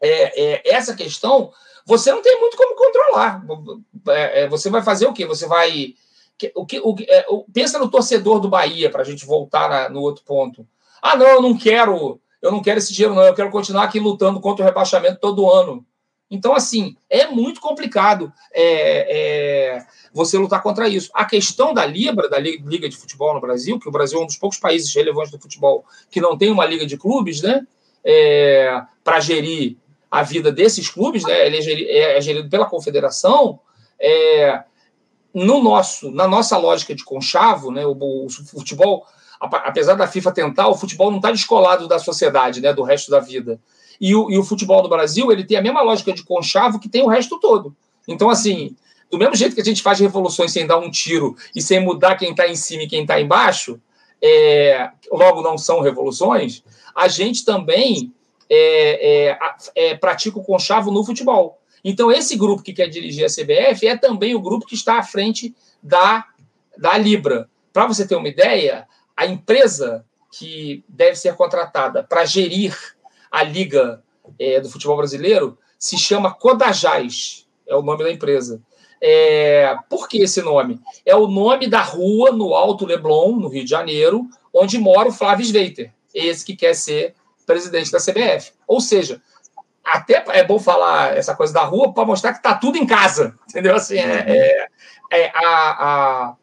é, 0.02 0.42
é, 0.42 0.74
essa 0.74 0.94
questão 0.96 1.52
você 1.86 2.10
não 2.10 2.20
tem 2.20 2.40
muito 2.40 2.56
como 2.56 2.74
controlar. 2.74 3.44
É, 4.08 4.42
é 4.42 4.48
você 4.48 4.68
vai 4.68 4.82
fazer 4.82 5.06
o 5.06 5.12
quê? 5.12 5.24
Você 5.24 5.46
vai. 5.46 5.94
O 6.56 6.66
que, 6.66 6.80
o, 6.80 6.96
é, 7.08 7.26
o, 7.28 7.44
pensa 7.52 7.78
no 7.78 7.88
torcedor 7.88 8.40
do 8.40 8.48
Bahia, 8.48 8.90
para 8.90 9.02
a 9.02 9.04
gente 9.04 9.24
voltar 9.24 9.68
na, 9.68 9.88
no 9.88 10.00
outro 10.00 10.24
ponto. 10.24 10.66
Ah, 11.00 11.14
não, 11.14 11.26
eu 11.26 11.40
não 11.40 11.56
quero, 11.56 12.20
eu 12.42 12.50
não 12.50 12.60
quero 12.60 12.78
esse 12.78 12.92
dinheiro, 12.92 13.14
não, 13.14 13.22
eu 13.22 13.34
quero 13.34 13.50
continuar 13.50 13.84
aqui 13.84 14.00
lutando 14.00 14.40
contra 14.40 14.64
o 14.64 14.66
rebaixamento 14.66 15.20
todo 15.20 15.48
ano. 15.48 15.86
Então, 16.34 16.52
assim, 16.52 16.96
é 17.08 17.28
muito 17.28 17.60
complicado 17.60 18.32
é, 18.52 19.76
é, 19.76 19.86
você 20.12 20.36
lutar 20.36 20.60
contra 20.60 20.88
isso. 20.88 21.08
A 21.14 21.24
questão 21.24 21.72
da 21.72 21.86
Libra, 21.86 22.28
da 22.28 22.40
Liga 22.40 22.88
de 22.88 22.96
Futebol 22.96 23.32
no 23.32 23.40
Brasil, 23.40 23.78
que 23.78 23.88
o 23.88 23.92
Brasil 23.92 24.18
é 24.18 24.22
um 24.22 24.26
dos 24.26 24.36
poucos 24.36 24.58
países 24.58 24.92
relevantes 24.92 25.30
do 25.30 25.38
futebol 25.38 25.84
que 26.10 26.20
não 26.20 26.36
tem 26.36 26.50
uma 26.50 26.66
liga 26.66 26.84
de 26.84 26.96
clubes, 26.96 27.40
né? 27.40 27.64
É, 28.04 28.82
para 29.04 29.20
gerir 29.20 29.76
a 30.10 30.24
vida 30.24 30.50
desses 30.50 30.88
clubes, 30.88 31.22
né? 31.22 31.46
Ele 31.46 31.58
é 31.58 31.62
gerido, 31.62 31.90
é, 31.90 32.18
é 32.18 32.20
gerido 32.20 32.50
pela 32.50 32.66
confederação. 32.66 33.60
É, 33.98 34.64
no 35.32 35.62
nosso, 35.62 36.10
na 36.10 36.26
nossa 36.26 36.58
lógica 36.58 36.96
de 36.96 37.04
conchavo, 37.04 37.70
né? 37.70 37.86
O, 37.86 38.26
o 38.26 38.28
futebol, 38.28 39.06
apesar 39.40 39.94
da 39.94 40.08
FIFA 40.08 40.32
tentar, 40.32 40.66
o 40.66 40.74
futebol 40.74 41.12
não 41.12 41.18
está 41.18 41.30
descolado 41.30 41.86
da 41.86 42.00
sociedade, 42.00 42.60
né? 42.60 42.72
Do 42.72 42.82
resto 42.82 43.08
da 43.08 43.20
vida. 43.20 43.60
E 44.00 44.14
o, 44.14 44.30
e 44.30 44.38
o 44.38 44.44
futebol 44.44 44.82
no 44.82 44.88
Brasil, 44.88 45.30
ele 45.30 45.44
tem 45.44 45.56
a 45.56 45.62
mesma 45.62 45.82
lógica 45.82 46.12
de 46.12 46.22
conchavo 46.22 46.78
que 46.78 46.88
tem 46.88 47.02
o 47.02 47.08
resto 47.08 47.38
todo. 47.38 47.74
Então, 48.06 48.28
assim, 48.28 48.74
do 49.10 49.18
mesmo 49.18 49.34
jeito 49.34 49.54
que 49.54 49.60
a 49.60 49.64
gente 49.64 49.82
faz 49.82 50.00
revoluções 50.00 50.52
sem 50.52 50.66
dar 50.66 50.78
um 50.78 50.90
tiro 50.90 51.36
e 51.54 51.62
sem 51.62 51.80
mudar 51.80 52.16
quem 52.16 52.30
está 52.30 52.48
em 52.48 52.56
cima 52.56 52.82
e 52.82 52.88
quem 52.88 53.02
está 53.02 53.20
embaixo, 53.20 53.80
é, 54.20 54.90
logo 55.10 55.42
não 55.42 55.56
são 55.58 55.80
revoluções, 55.80 56.62
a 56.94 57.08
gente 57.08 57.44
também 57.44 58.12
é, 58.48 59.28
é, 59.28 59.38
é, 59.74 59.94
pratica 59.94 60.38
o 60.38 60.44
conchavo 60.44 60.90
no 60.90 61.04
futebol. 61.04 61.60
Então, 61.84 62.10
esse 62.10 62.36
grupo 62.36 62.62
que 62.62 62.72
quer 62.72 62.88
dirigir 62.88 63.24
a 63.24 63.28
CBF 63.28 63.86
é 63.86 63.96
também 63.96 64.34
o 64.34 64.40
grupo 64.40 64.66
que 64.66 64.74
está 64.74 64.98
à 64.98 65.02
frente 65.02 65.54
da, 65.82 66.24
da 66.78 66.96
Libra. 66.96 67.48
Para 67.72 67.86
você 67.86 68.06
ter 68.06 68.16
uma 68.16 68.28
ideia, 68.28 68.88
a 69.16 69.26
empresa 69.26 70.04
que 70.30 70.82
deve 70.88 71.16
ser 71.16 71.34
contratada 71.36 72.02
para 72.02 72.24
gerir 72.24 72.76
a 73.34 73.42
Liga 73.42 74.00
é, 74.38 74.60
do 74.60 74.70
Futebol 74.70 74.96
Brasileiro 74.96 75.58
se 75.76 75.98
chama 75.98 76.32
Codajás, 76.32 77.48
é 77.66 77.74
o 77.74 77.82
nome 77.82 78.04
da 78.04 78.12
empresa. 78.12 78.62
É, 79.02 79.76
por 79.90 80.08
que 80.08 80.18
esse 80.18 80.40
nome? 80.40 80.80
É 81.04 81.16
o 81.16 81.26
nome 81.26 81.66
da 81.66 81.80
rua 81.80 82.30
no 82.30 82.54
Alto 82.54 82.86
Leblon, 82.86 83.32
no 83.32 83.48
Rio 83.48 83.64
de 83.64 83.70
Janeiro, 83.70 84.28
onde 84.52 84.78
mora 84.78 85.08
o 85.08 85.12
Flávio 85.12 85.44
Sveiter, 85.44 85.92
esse 86.14 86.44
que 86.44 86.54
quer 86.54 86.76
ser 86.76 87.16
presidente 87.44 87.90
da 87.90 87.98
CBF. 87.98 88.52
Ou 88.68 88.80
seja, 88.80 89.20
até 89.82 90.24
é 90.28 90.44
bom 90.44 90.60
falar 90.60 91.16
essa 91.16 91.34
coisa 91.34 91.52
da 91.52 91.64
rua 91.64 91.92
para 91.92 92.06
mostrar 92.06 92.30
que 92.30 92.38
está 92.38 92.54
tudo 92.54 92.78
em 92.78 92.86
casa, 92.86 93.36
entendeu? 93.50 93.74
Assim, 93.74 93.98
é, 93.98 94.24
é, 94.28 94.68
é 95.10 95.32
a, 95.34 95.40
a, 95.44 96.36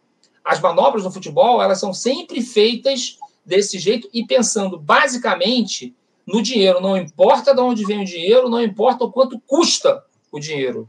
as 0.44 0.60
manobras 0.60 1.06
no 1.06 1.12
futebol 1.12 1.64
elas 1.64 1.80
são 1.80 1.94
sempre 1.94 2.42
feitas 2.42 3.18
desse 3.46 3.80
jeito 3.80 4.10
e 4.14 4.26
pensando 4.28 4.78
basicamente 4.78 5.96
no 6.32 6.42
dinheiro. 6.42 6.80
Não 6.80 6.98
importa 6.98 7.54
de 7.54 7.62
onde 7.62 7.86
vem 7.86 8.02
o 8.02 8.06
dinheiro, 8.06 8.50
não 8.50 8.62
importa 8.62 9.04
o 9.04 9.12
quanto 9.12 9.40
custa 9.46 10.04
o 10.32 10.40
dinheiro. 10.40 10.88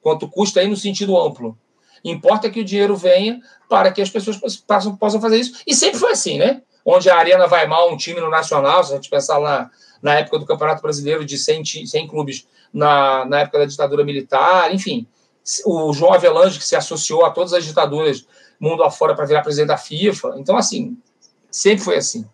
Quanto 0.00 0.28
custa 0.28 0.60
aí 0.60 0.68
no 0.68 0.76
sentido 0.76 1.18
amplo. 1.18 1.56
Importa 2.04 2.50
que 2.50 2.60
o 2.60 2.64
dinheiro 2.64 2.94
venha 2.96 3.40
para 3.68 3.90
que 3.90 4.02
as 4.02 4.10
pessoas 4.10 4.36
possam, 4.36 4.96
possam 4.96 5.20
fazer 5.20 5.38
isso. 5.38 5.62
E 5.66 5.74
sempre 5.74 5.98
foi 5.98 6.12
assim, 6.12 6.38
né? 6.38 6.62
Onde 6.84 7.08
a 7.08 7.16
Arena 7.16 7.46
vai 7.46 7.66
mal, 7.66 7.90
um 7.90 7.96
time 7.96 8.20
no 8.20 8.28
Nacional, 8.28 8.84
se 8.84 8.92
a 8.92 8.96
gente 8.96 9.08
pensar 9.08 9.38
lá 9.38 9.70
na 10.02 10.16
época 10.16 10.38
do 10.38 10.44
Campeonato 10.44 10.82
Brasileiro 10.82 11.24
de 11.24 11.38
100, 11.38 11.86
100 11.86 12.08
clubes, 12.08 12.46
na, 12.72 13.24
na 13.24 13.40
época 13.40 13.60
da 13.60 13.64
ditadura 13.64 14.04
militar, 14.04 14.74
enfim. 14.74 15.06
O 15.64 15.92
João 15.94 16.12
Avelange, 16.12 16.58
que 16.58 16.64
se 16.64 16.76
associou 16.76 17.24
a 17.24 17.30
todas 17.30 17.54
as 17.54 17.64
ditaduras 17.64 18.26
mundo 18.60 18.82
afora 18.82 19.14
para 19.14 19.26
virar 19.26 19.42
presidente 19.42 19.68
da 19.68 19.76
FIFA. 19.76 20.34
Então, 20.36 20.56
assim, 20.56 20.96
sempre 21.50 21.84
foi 21.84 21.96
assim. 21.96 22.26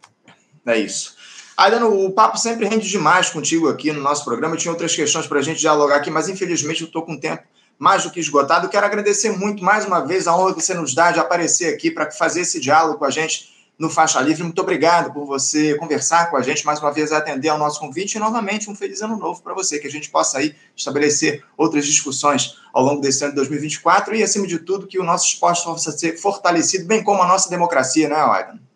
É 0.67 0.79
isso. 0.79 1.17
Aidano, 1.61 2.07
o 2.07 2.11
papo 2.11 2.39
sempre 2.39 2.67
rende 2.67 2.89
demais 2.89 3.29
contigo 3.29 3.69
aqui 3.69 3.93
no 3.93 4.01
nosso 4.01 4.25
programa. 4.25 4.55
Eu 4.55 4.59
tinha 4.59 4.73
outras 4.73 4.97
questões 4.97 5.27
para 5.27 5.41
a 5.41 5.43
gente 5.43 5.61
dialogar 5.61 5.97
aqui, 5.97 6.11
mas 6.11 6.27
infelizmente 6.27 6.81
eu 6.81 6.87
estou 6.87 7.03
com 7.03 7.19
tempo 7.19 7.43
mais 7.79 8.03
do 8.03 8.11
que 8.11 8.19
esgotado. 8.19 8.67
Quero 8.71 8.87
agradecer 8.87 9.31
muito 9.37 9.63
mais 9.63 9.85
uma 9.85 10.01
vez 10.01 10.27
a 10.27 10.35
honra 10.35 10.55
que 10.55 10.63
você 10.63 10.73
nos 10.73 10.95
dá 10.95 11.13
de 11.13 11.21
aparecer 11.21 11.75
aqui 11.75 11.91
para 11.91 12.11
fazer 12.11 12.41
esse 12.41 12.59
diálogo 12.59 12.99
com 12.99 13.05
a 13.05 13.11
gente 13.11 13.51
no 13.79 13.91
Faixa 13.91 14.19
Livre. 14.23 14.43
Muito 14.43 14.59
obrigado 14.63 15.13
por 15.13 15.27
você 15.27 15.75
conversar 15.75 16.31
com 16.31 16.39
a 16.39 16.43
gente, 16.43 16.65
mais 16.65 16.81
uma 16.81 16.91
vez 16.91 17.13
atender 17.13 17.51
ao 17.51 17.59
nosso 17.59 17.79
convite 17.79 18.15
e 18.15 18.19
novamente 18.19 18.71
um 18.71 18.75
feliz 18.75 19.03
ano 19.03 19.19
novo 19.19 19.43
para 19.43 19.53
você, 19.53 19.79
que 19.79 19.87
a 19.87 19.91
gente 19.91 20.09
possa 20.09 20.39
aí 20.39 20.55
estabelecer 20.75 21.45
outras 21.59 21.85
discussões 21.85 22.57
ao 22.73 22.83
longo 22.83 23.03
desse 23.03 23.23
ano 23.23 23.33
de 23.33 23.37
2024 23.37 24.15
e, 24.15 24.23
acima 24.23 24.47
de 24.47 24.61
tudo, 24.61 24.87
que 24.87 24.99
o 24.99 25.05
nosso 25.05 25.27
esporte 25.27 25.63
possa 25.63 25.93
ser 25.93 26.17
fortalecido, 26.17 26.87
bem 26.87 27.05
como 27.05 27.23
a 27.23 27.29
nossa 27.29 27.51
democracia, 27.51 28.09
né, 28.09 28.17
Aydano? 28.17 28.70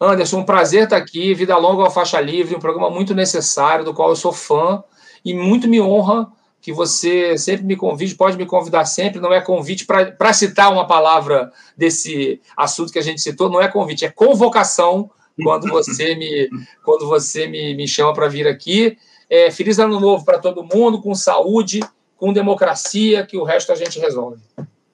Anderson, 0.00 0.38
um 0.38 0.44
prazer 0.44 0.84
estar 0.84 0.96
aqui. 0.96 1.34
Vida 1.34 1.56
longa 1.56 1.84
ao 1.84 1.90
Faixa 1.90 2.20
Livre, 2.20 2.56
um 2.56 2.60
programa 2.60 2.88
muito 2.88 3.14
necessário, 3.14 3.84
do 3.84 3.92
qual 3.92 4.08
eu 4.08 4.16
sou 4.16 4.32
fã 4.32 4.82
e 5.24 5.34
muito 5.34 5.68
me 5.68 5.80
honra 5.80 6.30
que 6.60 6.72
você 6.72 7.38
sempre 7.38 7.64
me 7.64 7.74
convide, 7.74 8.14
pode 8.14 8.36
me 8.36 8.44
convidar 8.44 8.84
sempre, 8.84 9.20
não 9.20 9.32
é 9.32 9.40
convite 9.40 9.86
para 9.86 10.32
citar 10.32 10.70
uma 10.70 10.86
palavra 10.86 11.50
desse 11.76 12.40
assunto 12.56 12.92
que 12.92 12.98
a 12.98 13.02
gente 13.02 13.20
citou, 13.20 13.48
não 13.48 13.60
é 13.60 13.68
convite, 13.68 14.04
é 14.04 14.10
convocação 14.10 15.10
quando 15.42 15.68
você 15.68 16.14
me, 16.14 16.50
quando 16.84 17.08
você 17.08 17.46
me, 17.46 17.74
me 17.74 17.88
chama 17.88 18.12
para 18.12 18.28
vir 18.28 18.46
aqui. 18.46 18.96
É, 19.28 19.50
feliz 19.50 19.78
ano 19.78 19.98
novo 19.98 20.24
para 20.24 20.38
todo 20.38 20.64
mundo, 20.64 21.00
com 21.00 21.14
saúde, 21.14 21.80
com 22.16 22.32
democracia, 22.32 23.24
que 23.24 23.38
o 23.38 23.44
resto 23.44 23.72
a 23.72 23.74
gente 23.74 23.98
resolve. 23.98 24.38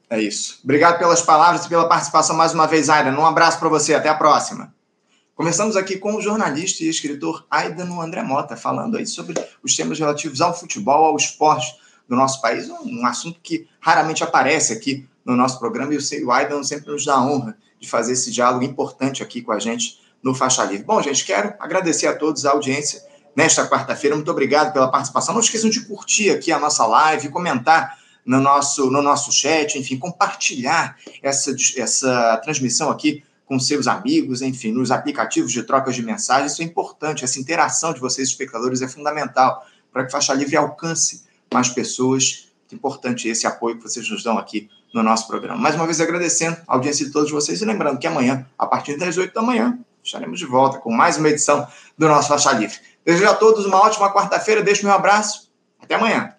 É 0.09 0.21
isso. 0.21 0.61
Obrigado 0.63 0.99
pelas 0.99 1.23
palavras 1.23 1.65
e 1.65 1.69
pela 1.69 1.89
participação 1.89 2.37
mais 2.37 2.55
uma 2.55 2.67
vez, 2.67 2.89
Aira. 2.89 3.11
Um 3.11 3.27
abraço 3.27 3.59
para 3.59 3.69
você, 3.69 3.95
até 3.95 4.09
a 4.09 4.15
próxima. 4.15 4.76
Começamos 5.37 5.77
aqui 5.77 5.99
com 5.99 6.15
o 6.15 6.23
jornalista 6.23 6.83
e 6.83 6.89
escritor 6.89 7.45
Aidano 7.51 8.01
André 8.01 8.23
Mota, 8.23 8.57
falando 8.57 8.97
aí 8.97 9.07
sobre 9.07 9.35
os 9.63 9.77
temas 9.77 9.99
relativos 9.99 10.41
ao 10.41 10.59
futebol, 10.59 11.05
ao 11.05 11.15
esporte 11.15 11.77
do 12.09 12.17
nosso 12.17 12.41
país, 12.41 12.71
um 12.71 13.05
assunto 13.05 13.39
que 13.43 13.69
raramente 13.79 14.25
aparece 14.25 14.73
aqui 14.73 15.07
no 15.23 15.37
nosso 15.37 15.59
programa 15.59 15.93
e 15.93 16.25
o 16.25 16.33
Aidan 16.33 16.63
sempre 16.63 16.91
nos 16.91 17.05
dá 17.05 17.17
a 17.17 17.23
honra 17.23 17.55
de 17.79 17.87
fazer 17.87 18.15
esse 18.15 18.33
diálogo 18.33 18.65
importante 18.65 19.23
aqui 19.23 19.43
com 19.43 19.53
a 19.53 19.59
gente 19.59 20.01
no 20.23 20.35
Faixa 20.35 20.65
Livre. 20.65 20.87
Bom, 20.87 21.03
gente, 21.03 21.23
quero 21.23 21.53
agradecer 21.61 22.07
a 22.07 22.17
todos 22.17 22.47
a 22.47 22.53
audiência 22.53 23.03
nesta 23.37 23.69
quarta-feira. 23.69 24.17
Muito 24.17 24.31
obrigado 24.31 24.73
pela 24.73 24.91
participação. 24.91 25.35
Não 25.35 25.43
esqueçam 25.43 25.69
de 25.69 25.85
curtir 25.85 26.31
aqui 26.31 26.51
a 26.51 26.59
nossa 26.59 26.87
live, 26.87 27.29
comentar 27.29 27.99
no 28.25 28.41
nosso, 28.41 28.91
no 28.91 29.03
nosso 29.03 29.31
chat, 29.31 29.79
enfim, 29.79 29.99
compartilhar 29.99 30.97
essa, 31.23 31.55
essa 31.77 32.39
transmissão 32.39 32.91
aqui 32.91 33.23
com 33.47 33.59
seus 33.59 33.87
amigos, 33.87 34.43
enfim, 34.43 34.73
nos 34.73 34.91
aplicativos 34.91 35.53
de 35.53 35.63
trocas 35.63 35.95
de 35.95 36.03
mensagens. 36.03 36.53
Isso 36.53 36.63
é 36.63 36.65
importante, 36.65 37.25
essa 37.25 37.39
interação 37.39 37.95
de 37.95 38.01
vocês, 38.01 38.29
espectadores, 38.29 38.83
é 38.83 38.89
fundamental 38.89 39.65
para 39.93 40.05
que 40.05 40.13
Faixa 40.13 40.35
Livre 40.35 40.57
alcance 40.57 41.25
mais 41.53 41.69
pessoas. 41.69 42.49
É 42.71 42.75
importante 42.75 43.29
esse 43.29 43.47
apoio 43.47 43.77
que 43.77 43.83
vocês 43.83 44.11
nos 44.11 44.23
dão 44.23 44.37
aqui 44.37 44.69
no 44.93 45.03
nosso 45.03 45.29
programa. 45.29 45.59
Mais 45.59 45.77
uma 45.77 45.87
vez 45.87 46.01
agradecendo 46.01 46.57
a 46.67 46.75
audiência 46.75 47.07
de 47.07 47.13
todos 47.13 47.31
vocês 47.31 47.63
e 47.63 47.65
lembrando 47.65 47.99
que 47.99 48.07
amanhã, 48.07 48.45
a 48.59 48.67
partir 48.67 48.99
das 48.99 49.17
8 49.17 49.33
da 49.33 49.41
manhã, 49.41 49.79
estaremos 50.03 50.39
de 50.39 50.47
volta 50.47 50.79
com 50.79 50.93
mais 50.93 51.17
uma 51.17 51.29
edição 51.29 51.67
do 51.97 52.09
nosso 52.09 52.29
Faixa 52.29 52.53
Livre. 52.53 52.77
Desejo 53.05 53.31
a 53.31 53.35
todos 53.35 53.65
uma 53.65 53.79
ótima 53.79 54.13
quarta-feira, 54.13 54.63
deixo 54.63 54.85
meu 54.85 54.95
abraço, 54.95 55.51
até 55.81 55.95
amanhã. 55.95 56.35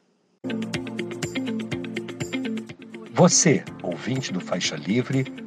Você, 3.13 3.63
ouvinte 3.81 4.31
do 4.31 4.39
Faixa 4.39 4.75
Livre, 4.75 5.46